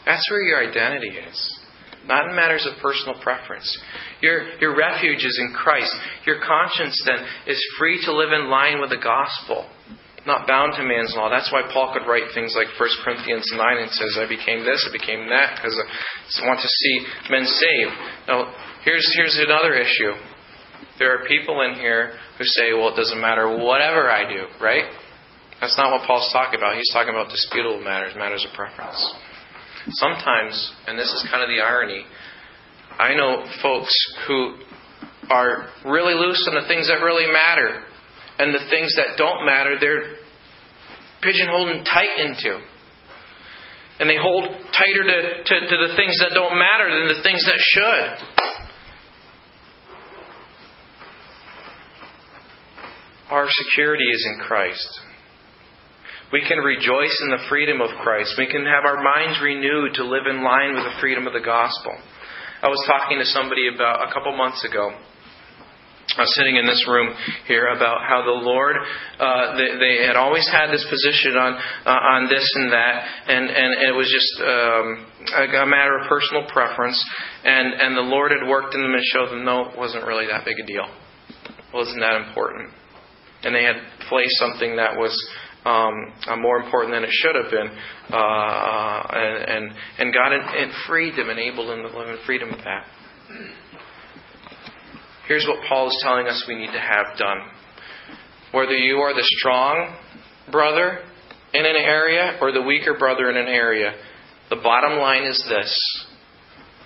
That's 0.06 0.30
where 0.30 0.42
your 0.42 0.70
identity 0.70 1.10
is. 1.28 1.59
Not 2.06 2.28
in 2.28 2.36
matters 2.36 2.66
of 2.66 2.80
personal 2.80 3.20
preference. 3.20 3.68
Your, 4.22 4.56
your 4.58 4.76
refuge 4.76 5.24
is 5.24 5.38
in 5.40 5.54
Christ. 5.54 5.92
Your 6.26 6.40
conscience 6.40 7.00
then 7.04 7.24
is 7.46 7.60
free 7.78 8.00
to 8.04 8.12
live 8.12 8.32
in 8.32 8.48
line 8.48 8.80
with 8.80 8.90
the 8.90 9.02
gospel, 9.02 9.68
not 10.26 10.48
bound 10.48 10.74
to 10.76 10.82
man's 10.82 11.12
law. 11.14 11.28
That's 11.28 11.52
why 11.52 11.68
Paul 11.72 11.92
could 11.92 12.08
write 12.08 12.32
things 12.34 12.56
like 12.56 12.68
1 12.80 13.04
Corinthians 13.04 13.46
9 13.52 13.60
and 13.78 13.90
says, 13.90 14.16
I 14.16 14.28
became 14.28 14.64
this, 14.64 14.80
I 14.88 14.92
became 14.92 15.28
that, 15.28 15.60
because 15.60 15.76
I 15.76 16.46
want 16.48 16.60
to 16.60 16.68
see 16.68 16.94
men 17.28 17.44
saved. 17.44 17.94
Now, 18.28 18.52
here's, 18.84 19.04
here's 19.14 19.38
another 19.38 19.74
issue. 19.74 20.16
There 20.98 21.12
are 21.16 21.28
people 21.28 21.60
in 21.62 21.74
here 21.74 22.16
who 22.36 22.44
say, 22.44 22.72
well, 22.72 22.92
it 22.92 22.96
doesn't 22.96 23.20
matter 23.20 23.48
whatever 23.48 24.10
I 24.10 24.28
do, 24.28 24.44
right? 24.60 24.84
That's 25.60 25.76
not 25.76 25.92
what 25.92 26.06
Paul's 26.06 26.32
talking 26.32 26.58
about. 26.58 26.76
He's 26.76 26.90
talking 26.92 27.12
about 27.12 27.28
disputable 27.28 27.80
matters, 27.84 28.14
matters 28.16 28.46
of 28.48 28.56
preference. 28.56 28.96
Sometimes, 29.88 30.72
and 30.86 30.98
this 30.98 31.08
is 31.08 31.26
kind 31.30 31.42
of 31.42 31.48
the 31.48 31.62
irony, 31.62 32.04
I 32.98 33.14
know 33.14 33.46
folks 33.62 33.94
who 34.26 34.56
are 35.30 35.68
really 35.86 36.14
loose 36.14 36.46
on 36.48 36.60
the 36.60 36.68
things 36.68 36.88
that 36.88 37.02
really 37.02 37.32
matter, 37.32 37.82
and 38.38 38.54
the 38.54 38.68
things 38.68 38.94
that 38.96 39.16
don't 39.16 39.46
matter, 39.46 39.76
they're 39.80 40.16
pigeonholed 41.22 41.86
tight 41.86 42.18
into. 42.18 42.60
And 44.00 44.08
they 44.08 44.16
hold 44.20 44.44
tighter 44.44 45.04
to, 45.04 45.44
to, 45.44 45.60
to 45.60 45.76
the 45.88 45.94
things 45.96 46.16
that 46.20 46.30
don't 46.32 46.58
matter 46.58 46.88
than 46.88 47.08
the 47.16 47.22
things 47.22 47.44
that 47.44 47.58
should. 47.58 48.40
Our 53.30 53.46
security 53.48 54.04
is 54.04 54.28
in 54.34 54.40
Christ. 54.42 55.00
We 56.32 56.46
can 56.46 56.58
rejoice 56.58 57.16
in 57.22 57.30
the 57.30 57.42
freedom 57.48 57.80
of 57.80 57.90
Christ. 58.02 58.34
We 58.38 58.46
can 58.46 58.64
have 58.64 58.86
our 58.86 59.02
minds 59.02 59.40
renewed 59.42 59.94
to 59.94 60.04
live 60.04 60.30
in 60.30 60.44
line 60.44 60.74
with 60.74 60.84
the 60.84 60.94
freedom 61.00 61.26
of 61.26 61.32
the 61.32 61.42
gospel. 61.42 61.90
I 62.62 62.68
was 62.68 62.78
talking 62.86 63.18
to 63.18 63.24
somebody 63.24 63.66
about 63.66 64.06
a 64.08 64.12
couple 64.12 64.36
months 64.36 64.64
ago. 64.64 64.94
I 66.18 66.22
was 66.22 66.34
sitting 66.34 66.56
in 66.56 66.66
this 66.66 66.86
room 66.86 67.14
here 67.46 67.66
about 67.70 68.02
how 68.02 68.22
the 68.22 68.34
Lord, 68.34 68.76
uh, 69.18 69.56
they, 69.56 69.78
they, 69.78 70.06
had 70.06 70.16
always 70.16 70.46
had 70.50 70.70
this 70.70 70.84
position 70.90 71.38
on 71.38 71.54
uh, 71.86 72.14
on 72.18 72.26
this 72.26 72.42
and 72.42 72.72
that, 72.72 72.94
and 73.30 73.46
and 73.46 73.70
it 73.86 73.94
was 73.94 74.10
just 74.10 74.34
um, 74.42 74.86
a, 75.62 75.66
matter 75.66 75.98
of 75.98 76.08
personal 76.08 76.50
preference, 76.50 76.98
and 77.44 77.74
and 77.74 77.96
the 77.96 78.06
Lord 78.06 78.32
had 78.32 78.42
worked 78.48 78.74
in 78.74 78.82
them 78.82 78.92
and 78.92 79.04
showed 79.14 79.30
them 79.30 79.44
no, 79.44 79.70
it 79.70 79.78
wasn't 79.78 80.04
really 80.04 80.26
that 80.26 80.44
big 80.44 80.58
a 80.58 80.66
deal, 80.66 80.90
it 81.46 81.72
wasn't 81.72 82.00
that 82.00 82.26
important, 82.26 82.74
and 83.44 83.54
they 83.54 83.62
had 83.62 83.78
placed 84.10 84.34
something 84.38 84.76
that 84.76 84.98
was 84.98 85.14
um, 85.64 86.12
uh, 86.26 86.36
more 86.36 86.58
important 86.58 86.94
than 86.94 87.04
it 87.04 87.10
should 87.12 87.34
have 87.34 87.50
been. 87.50 87.68
Uh, 88.10 89.06
and, 89.12 89.50
and, 89.50 89.72
and 89.98 90.14
God 90.14 90.32
and 90.32 90.72
freed 90.86 91.16
them, 91.16 91.30
enabled 91.30 91.68
them 91.68 91.90
to 91.90 91.98
live 91.98 92.08
in 92.08 92.16
freedom 92.24 92.50
of 92.50 92.58
that. 92.58 92.86
Here's 95.28 95.46
what 95.46 95.60
Paul 95.68 95.88
is 95.88 96.00
telling 96.02 96.26
us 96.26 96.44
we 96.48 96.56
need 96.56 96.72
to 96.72 96.80
have 96.80 97.16
done. 97.16 97.38
Whether 98.52 98.76
you 98.76 98.96
are 98.96 99.14
the 99.14 99.22
strong 99.38 99.96
brother 100.50 100.98
in 101.54 101.64
an 101.64 101.76
area 101.76 102.36
or 102.40 102.50
the 102.50 102.62
weaker 102.62 102.98
brother 102.98 103.30
in 103.30 103.36
an 103.36 103.46
area, 103.46 103.92
the 104.48 104.56
bottom 104.56 104.98
line 104.98 105.22
is 105.24 105.44
this 105.48 106.06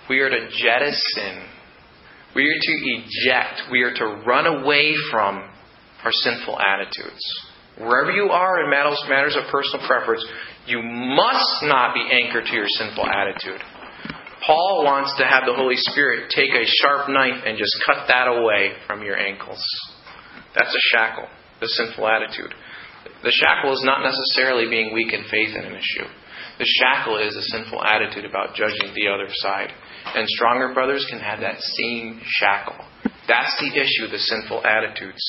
we 0.07 0.19
are 0.19 0.29
to 0.29 0.47
jettison, 0.49 1.47
we 2.35 2.43
are 2.43 2.59
to 2.61 2.71
eject, 2.83 3.71
we 3.71 3.81
are 3.81 3.93
to 3.95 4.23
run 4.27 4.45
away 4.45 4.93
from 5.09 5.49
our 6.03 6.11
sinful 6.11 6.59
attitudes. 6.59 7.44
Wherever 7.77 8.11
you 8.11 8.29
are 8.31 8.63
in 8.63 8.69
matters, 8.69 9.35
of 9.35 9.51
personal 9.51 9.85
preference, 9.85 10.25
you 10.65 10.81
must 10.81 11.63
not 11.63 11.93
be 11.93 12.07
anchored 12.09 12.45
to 12.45 12.53
your 12.53 12.67
sinful 12.67 13.05
attitude. 13.05 13.61
Paul 14.45 14.83
wants 14.85 15.15
to 15.17 15.25
have 15.25 15.43
the 15.45 15.55
Holy 15.55 15.75
Spirit 15.75 16.29
take 16.29 16.51
a 16.51 16.63
sharp 16.81 17.09
knife 17.09 17.43
and 17.45 17.57
just 17.57 17.75
cut 17.85 18.07
that 18.07 18.27
away 18.27 18.73
from 18.87 19.03
your 19.03 19.17
ankles. 19.17 19.59
That's 20.55 20.73
a 20.73 20.83
shackle, 20.93 21.27
the 21.59 21.67
sinful 21.67 22.07
attitude. 22.07 22.53
The 23.23 23.31
shackle 23.31 23.73
is 23.73 23.81
not 23.83 24.03
necessarily 24.03 24.69
being 24.69 24.93
weak 24.93 25.11
in 25.11 25.23
faith 25.29 25.55
in 25.55 25.65
an 25.65 25.73
issue. 25.73 26.07
The 26.59 26.69
shackle 26.79 27.17
is 27.19 27.35
a 27.35 27.41
sinful 27.41 27.83
attitude 27.83 28.23
about 28.23 28.55
judging 28.55 28.93
the 28.93 29.09
other 29.09 29.27
side. 29.29 29.73
And 30.15 30.27
stronger 30.29 30.73
brothers 30.73 31.05
can 31.09 31.19
have 31.19 31.41
that 31.41 31.59
same 31.59 32.21
shackle. 32.23 32.85
That's 33.27 33.55
the 33.59 33.79
issue, 33.79 34.11
the 34.11 34.19
sinful 34.19 34.65
attitudes. 34.65 35.21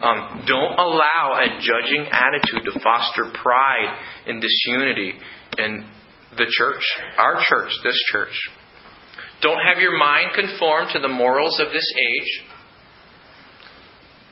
Um, 0.00 0.44
don't 0.46 0.78
allow 0.78 1.38
a 1.38 1.60
judging 1.60 2.06
attitude 2.10 2.64
to 2.72 2.80
foster 2.80 3.30
pride 3.34 3.98
and 4.26 4.40
disunity 4.40 5.12
in 5.58 5.86
the 6.36 6.46
church, 6.48 6.82
our 7.18 7.42
church, 7.44 7.70
this 7.84 8.00
church. 8.12 8.34
Don't 9.42 9.60
have 9.60 9.80
your 9.80 9.98
mind 9.98 10.30
conform 10.34 10.88
to 10.92 10.98
the 10.98 11.08
morals 11.08 11.60
of 11.60 11.72
this 11.72 11.92
age. 11.94 12.42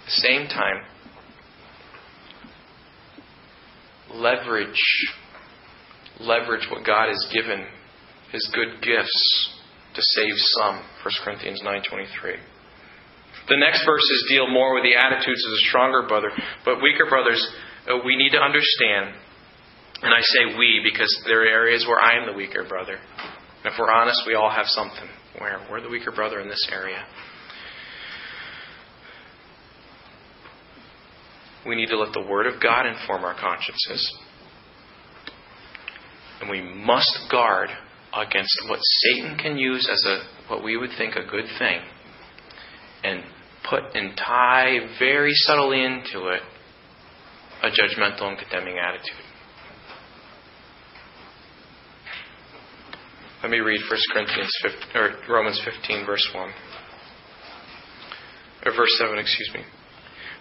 At 0.00 0.06
the 0.06 0.10
same 0.10 0.48
time, 0.48 0.84
leverage 4.14 4.80
leverage 6.20 6.66
what 6.70 6.86
God 6.86 7.08
has 7.08 7.26
given, 7.32 7.66
his 8.32 8.48
good 8.54 8.82
gifts 8.82 9.60
to 9.94 10.02
save 10.02 10.34
some. 10.36 10.82
1 11.02 11.12
Corinthians 11.24 11.60
9:23. 11.62 12.38
The 13.48 13.57
next 13.57 13.85
verses 13.85 14.26
deal 14.28 14.48
more 14.48 14.74
with 14.74 14.85
the 14.85 14.96
attitudes 14.96 15.44
of 15.44 15.50
the 15.52 15.62
stronger 15.68 16.07
brother, 16.09 16.30
but 16.64 16.80
weaker 16.80 17.07
brothers, 17.09 17.46
uh, 17.88 17.98
we 18.04 18.16
need 18.16 18.30
to 18.30 18.40
understand. 18.40 19.14
And 20.02 20.12
I 20.14 20.20
say 20.20 20.57
we 20.59 20.80
because 20.83 21.12
there 21.26 21.42
are 21.42 21.46
areas 21.46 21.85
where 21.87 22.00
I 22.00 22.20
am 22.20 22.26
the 22.26 22.37
weaker 22.37 22.64
brother. 22.66 22.96
And 22.96 23.72
if 23.72 23.74
we're 23.78 23.92
honest, 23.92 24.22
we 24.26 24.35
all 24.35 24.50
have 24.50 24.66
something 24.66 25.09
where 25.38 25.61
we're 25.70 25.83
the 25.83 25.90
weaker 25.90 26.11
brother 26.11 26.40
in 26.40 26.48
this 26.48 26.66
area. 26.72 27.04
We 31.66 31.76
need 31.76 31.88
to 31.88 31.98
let 31.98 32.12
the 32.12 32.26
Word 32.26 32.46
of 32.46 32.62
God 32.62 32.87
inform 32.87 33.24
our 33.24 33.38
consciences. 33.38 34.18
And 36.40 36.50
we 36.50 36.62
must 36.62 37.18
guard 37.30 37.70
against 38.14 38.57
what 38.68 38.80
Satan 38.83 39.38
can 39.38 39.57
use 39.57 39.88
as 39.90 40.04
a 40.07 40.22
what 40.48 40.62
we 40.62 40.76
would 40.76 40.90
think 40.98 41.16
a 41.16 41.24
good 41.24 41.46
thing 41.59 41.80
and 43.04 43.22
put 43.68 43.83
and 43.94 44.16
tie 44.16 44.79
very 44.98 45.33
subtly 45.33 45.85
into 45.85 46.29
it 46.29 46.42
a 47.62 47.68
judgmental 47.68 48.29
and 48.29 48.38
condemning 48.38 48.79
attitude. 48.79 49.24
Let 53.42 53.50
me 53.50 53.59
read 53.59 53.81
1 53.90 54.00
Corinthians 54.12 54.50
15, 54.62 54.81
or 54.94 55.16
Romans 55.29 55.61
15 55.64 56.07
verse 56.07 56.29
1. 56.35 56.48
Or 58.66 58.72
verse 58.72 58.96
7, 58.98 59.18
excuse 59.18 59.50
me. 59.55 59.61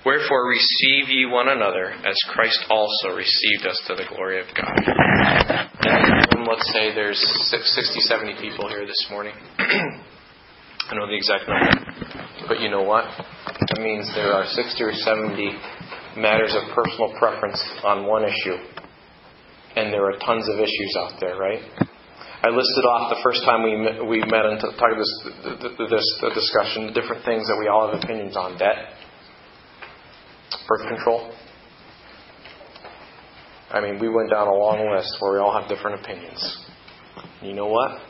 Wherefore 0.05 0.47
receive 0.47 1.09
ye 1.09 1.25
one 1.25 1.47
another 1.47 1.91
as 1.91 2.15
Christ 2.29 2.65
also 2.69 3.15
received 3.15 3.65
us 3.67 3.81
to 3.87 3.95
the 3.95 4.03
glory 4.09 4.39
of 4.39 4.47
God. 4.55 4.75
let's 6.47 6.71
say 6.73 6.93
there's 6.93 7.19
60, 7.49 7.99
70 8.01 8.35
people 8.41 8.67
here 8.67 8.85
this 8.85 9.07
morning. 9.09 9.33
I 10.89 10.95
know 10.95 11.07
the 11.07 11.15
exact 11.15 11.47
number. 11.47 11.71
But 12.47 12.59
you 12.59 12.69
know 12.69 12.83
what? 12.83 13.05
That 13.07 13.79
means 13.81 14.11
there 14.15 14.33
are 14.33 14.45
60 14.45 14.83
or 14.83 14.93
70 14.93 15.55
matters 16.17 16.55
of 16.55 16.75
personal 16.75 17.13
preference 17.17 17.61
on 17.83 18.05
one 18.05 18.23
issue. 18.23 18.57
And 19.75 19.91
there 19.91 20.05
are 20.05 20.17
tons 20.19 20.47
of 20.49 20.59
issues 20.59 20.93
out 20.99 21.19
there, 21.19 21.37
right? 21.37 21.61
I 22.43 22.49
listed 22.49 22.83
off 22.83 23.09
the 23.15 23.21
first 23.23 23.43
time 23.45 23.63
we 23.63 23.77
met, 23.77 24.05
we 24.05 24.19
met 24.19 24.45
and 24.45 24.59
talked 24.59 24.99
this, 24.99 25.13
this 25.89 26.07
discussion, 26.35 26.87
the 26.87 26.93
different 26.93 27.23
things 27.23 27.47
that 27.47 27.57
we 27.57 27.69
all 27.69 27.87
have 27.87 28.03
opinions 28.03 28.35
on. 28.35 28.57
Debt, 28.57 28.91
birth 30.67 30.85
control. 30.89 31.33
I 33.71 33.79
mean, 33.79 33.97
we 33.97 34.09
went 34.09 34.29
down 34.29 34.47
a 34.47 34.53
long 34.53 34.93
list 34.93 35.15
where 35.19 35.33
we 35.33 35.39
all 35.39 35.57
have 35.57 35.69
different 35.69 36.03
opinions. 36.03 36.67
You 37.41 37.53
know 37.53 37.67
what? 37.67 38.01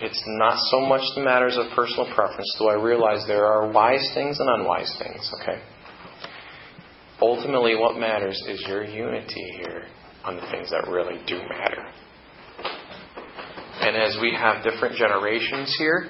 It's 0.00 0.22
not 0.26 0.58
so 0.70 0.80
much 0.80 1.02
the 1.14 1.22
matters 1.22 1.56
of 1.56 1.66
personal 1.74 2.12
preference, 2.14 2.54
though 2.58 2.68
I 2.68 2.74
realize 2.74 3.24
there 3.26 3.46
are 3.46 3.70
wise 3.70 4.10
things 4.14 4.38
and 4.38 4.48
unwise 4.48 4.94
things, 4.98 5.30
okay? 5.40 5.62
Ultimately, 7.20 7.76
what 7.76 7.96
matters 7.96 8.42
is 8.46 8.62
your 8.68 8.84
unity 8.84 9.54
here 9.56 9.86
on 10.22 10.36
the 10.36 10.42
things 10.50 10.70
that 10.70 10.86
really 10.90 11.18
do 11.26 11.38
matter. 11.48 11.82
And 13.80 13.96
as 13.96 14.18
we 14.20 14.34
have 14.36 14.62
different 14.64 14.96
generations 14.96 15.74
here, 15.78 16.08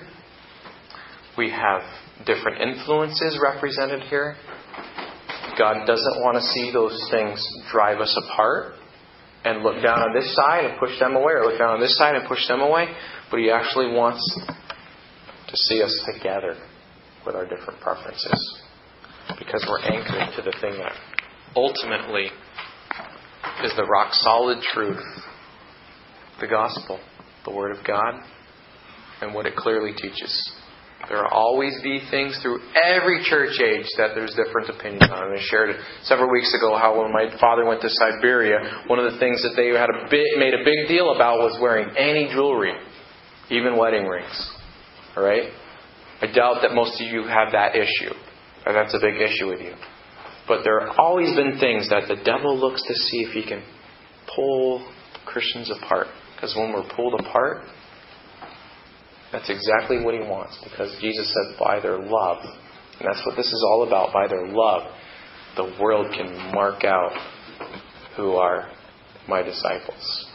we 1.38 1.50
have 1.50 1.82
different 2.24 2.60
influences 2.60 3.38
represented 3.40 4.02
here. 4.04 4.36
God 5.56 5.86
doesn't 5.86 6.22
want 6.22 6.36
to 6.36 6.42
see 6.42 6.72
those 6.72 7.08
things 7.10 7.46
drive 7.70 8.00
us 8.00 8.18
apart 8.24 8.74
and 9.44 9.62
look 9.62 9.80
down 9.82 10.00
on 10.00 10.12
this 10.12 10.34
side 10.34 10.64
and 10.64 10.78
push 10.80 10.98
them 10.98 11.14
away, 11.14 11.34
or 11.34 11.44
look 11.44 11.58
down 11.58 11.74
on 11.74 11.80
this 11.80 11.96
side 11.96 12.16
and 12.16 12.26
push 12.26 12.46
them 12.48 12.60
away. 12.60 12.88
But 13.30 13.40
He 13.40 13.50
actually 13.50 13.92
wants 13.92 14.22
to 15.48 15.56
see 15.56 15.82
us 15.82 15.98
together 16.14 16.56
with 17.24 17.34
our 17.34 17.46
different 17.46 17.80
preferences 17.80 18.60
because 19.38 19.64
we're 19.68 19.82
anchored 19.82 20.36
to 20.36 20.42
the 20.42 20.56
thing 20.60 20.78
that 20.78 20.92
ultimately 21.56 22.26
is 23.64 23.72
the 23.76 23.84
rock 23.84 24.12
solid 24.12 24.58
truth 24.72 25.02
the 26.40 26.46
gospel, 26.46 27.00
the 27.44 27.50
Word 27.50 27.76
of 27.76 27.84
God, 27.86 28.20
and 29.22 29.34
what 29.34 29.46
it 29.46 29.56
clearly 29.56 29.92
teaches. 29.92 30.52
There 31.08 31.18
will 31.18 31.30
always 31.30 31.78
be 31.82 32.00
things 32.10 32.38
through 32.42 32.58
every 32.74 33.22
church 33.24 33.60
age 33.60 33.86
that 33.96 34.12
there's 34.14 34.34
different 34.34 34.68
opinions 34.68 35.08
on. 35.10 35.32
I 35.32 35.38
shared 35.40 35.70
it 35.70 35.80
several 36.02 36.30
weeks 36.30 36.52
ago 36.52 36.76
how 36.76 37.00
when 37.00 37.12
my 37.12 37.30
father 37.40 37.64
went 37.64 37.80
to 37.82 37.88
Siberia, 37.88 38.82
one 38.86 38.98
of 38.98 39.12
the 39.12 39.18
things 39.18 39.42
that 39.42 39.54
they 39.56 39.68
had 39.68 39.88
a 39.88 40.10
bit, 40.10 40.26
made 40.36 40.52
a 40.52 40.64
big 40.64 40.88
deal 40.88 41.14
about 41.14 41.38
was 41.38 41.56
wearing 41.60 41.88
any 41.96 42.28
jewelry, 42.28 42.74
even 43.50 43.76
wedding 43.76 44.06
rings. 44.06 44.52
All 45.16 45.22
right? 45.22 45.50
I 46.20 46.26
doubt 46.26 46.58
that 46.62 46.74
most 46.74 47.00
of 47.00 47.06
you 47.06 47.24
have 47.24 47.52
that 47.52 47.76
issue. 47.76 48.14
Or 48.64 48.72
that's 48.72 48.94
a 48.94 48.98
big 49.00 49.20
issue 49.20 49.48
with 49.48 49.60
you. 49.60 49.74
But 50.48 50.62
there 50.64 50.80
have 50.80 50.96
always 50.98 51.34
been 51.34 51.58
things 51.58 51.88
that 51.90 52.08
the 52.08 52.16
devil 52.24 52.56
looks 52.56 52.82
to 52.82 52.94
see 52.94 53.18
if 53.18 53.32
he 53.32 53.42
can 53.46 53.62
pull 54.34 54.86
Christians 55.24 55.70
apart. 55.70 56.06
Because 56.34 56.54
when 56.56 56.72
we're 56.72 56.88
pulled 56.94 57.20
apart, 57.20 57.62
that's 59.32 59.50
exactly 59.50 60.02
what 60.04 60.14
he 60.14 60.20
wants. 60.20 60.58
Because 60.64 60.96
Jesus 61.00 61.32
said, 61.32 61.58
by 61.58 61.80
their 61.80 61.98
love. 61.98 62.38
And 62.98 63.08
that's 63.08 63.24
what 63.26 63.36
this 63.36 63.46
is 63.46 63.64
all 63.68 63.86
about. 63.86 64.12
By 64.12 64.26
their 64.26 64.46
love, 64.46 64.90
the 65.56 65.76
world 65.80 66.12
can 66.12 66.52
mark 66.54 66.84
out 66.84 67.12
who 68.16 68.32
are 68.36 68.70
my 69.28 69.42
disciples. 69.42 70.25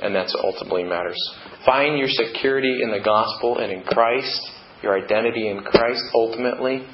And 0.00 0.14
that's 0.14 0.34
ultimately 0.42 0.84
matters. 0.84 1.18
Find 1.66 1.98
your 1.98 2.08
security 2.08 2.82
in 2.82 2.90
the 2.90 3.00
gospel 3.00 3.58
and 3.58 3.72
in 3.72 3.82
Christ, 3.82 4.40
your 4.82 4.96
identity 4.96 5.48
in 5.48 5.60
Christ 5.60 6.02
ultimately. 6.14 6.86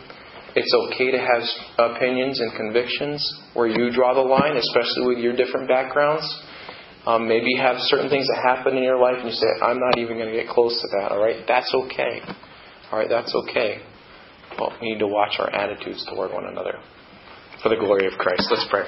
It's 0.57 0.73
okay 0.73 1.11
to 1.11 1.19
have 1.19 1.43
opinions 1.79 2.41
and 2.41 2.55
convictions 2.57 3.21
where 3.55 3.67
you 3.67 3.91
draw 3.91 4.15
the 4.15 4.21
line, 4.21 4.57
especially 4.57 5.15
with 5.15 5.19
your 5.19 5.35
different 5.37 5.69
backgrounds. 5.69 6.25
Um, 7.07 7.29
maybe 7.29 7.47
you 7.49 7.61
have 7.61 7.77
certain 7.81 8.09
things 8.09 8.27
that 8.29 8.41
happen 8.43 8.77
in 8.77 8.83
your 8.83 8.99
life 8.99 9.17
and 9.19 9.29
you 9.29 9.35
say, 9.35 9.47
I'm 9.63 9.79
not 9.79 9.99
even 9.99 10.17
going 10.17 10.31
to 10.31 10.37
get 10.37 10.49
close 10.49 10.81
to 10.81 10.89
that. 10.97 11.13
All 11.13 11.21
right, 11.21 11.45
that's 11.47 11.75
okay. 11.75 12.21
All 12.91 12.99
right, 12.99 13.09
that's 13.09 13.35
okay. 13.35 13.83
But 14.57 14.81
we 14.81 14.93
need 14.93 15.01
to 15.01 15.09
watch 15.09 15.37
our 15.39 15.51
attitudes 15.53 16.07
toward 16.09 16.33
one 16.33 16.47
another 16.47 16.79
for 17.63 17.69
the 17.69 17.77
glory 17.77 18.07
of 18.07 18.13
Christ. 18.19 18.49
Let's 18.51 18.67
pray. 18.71 18.85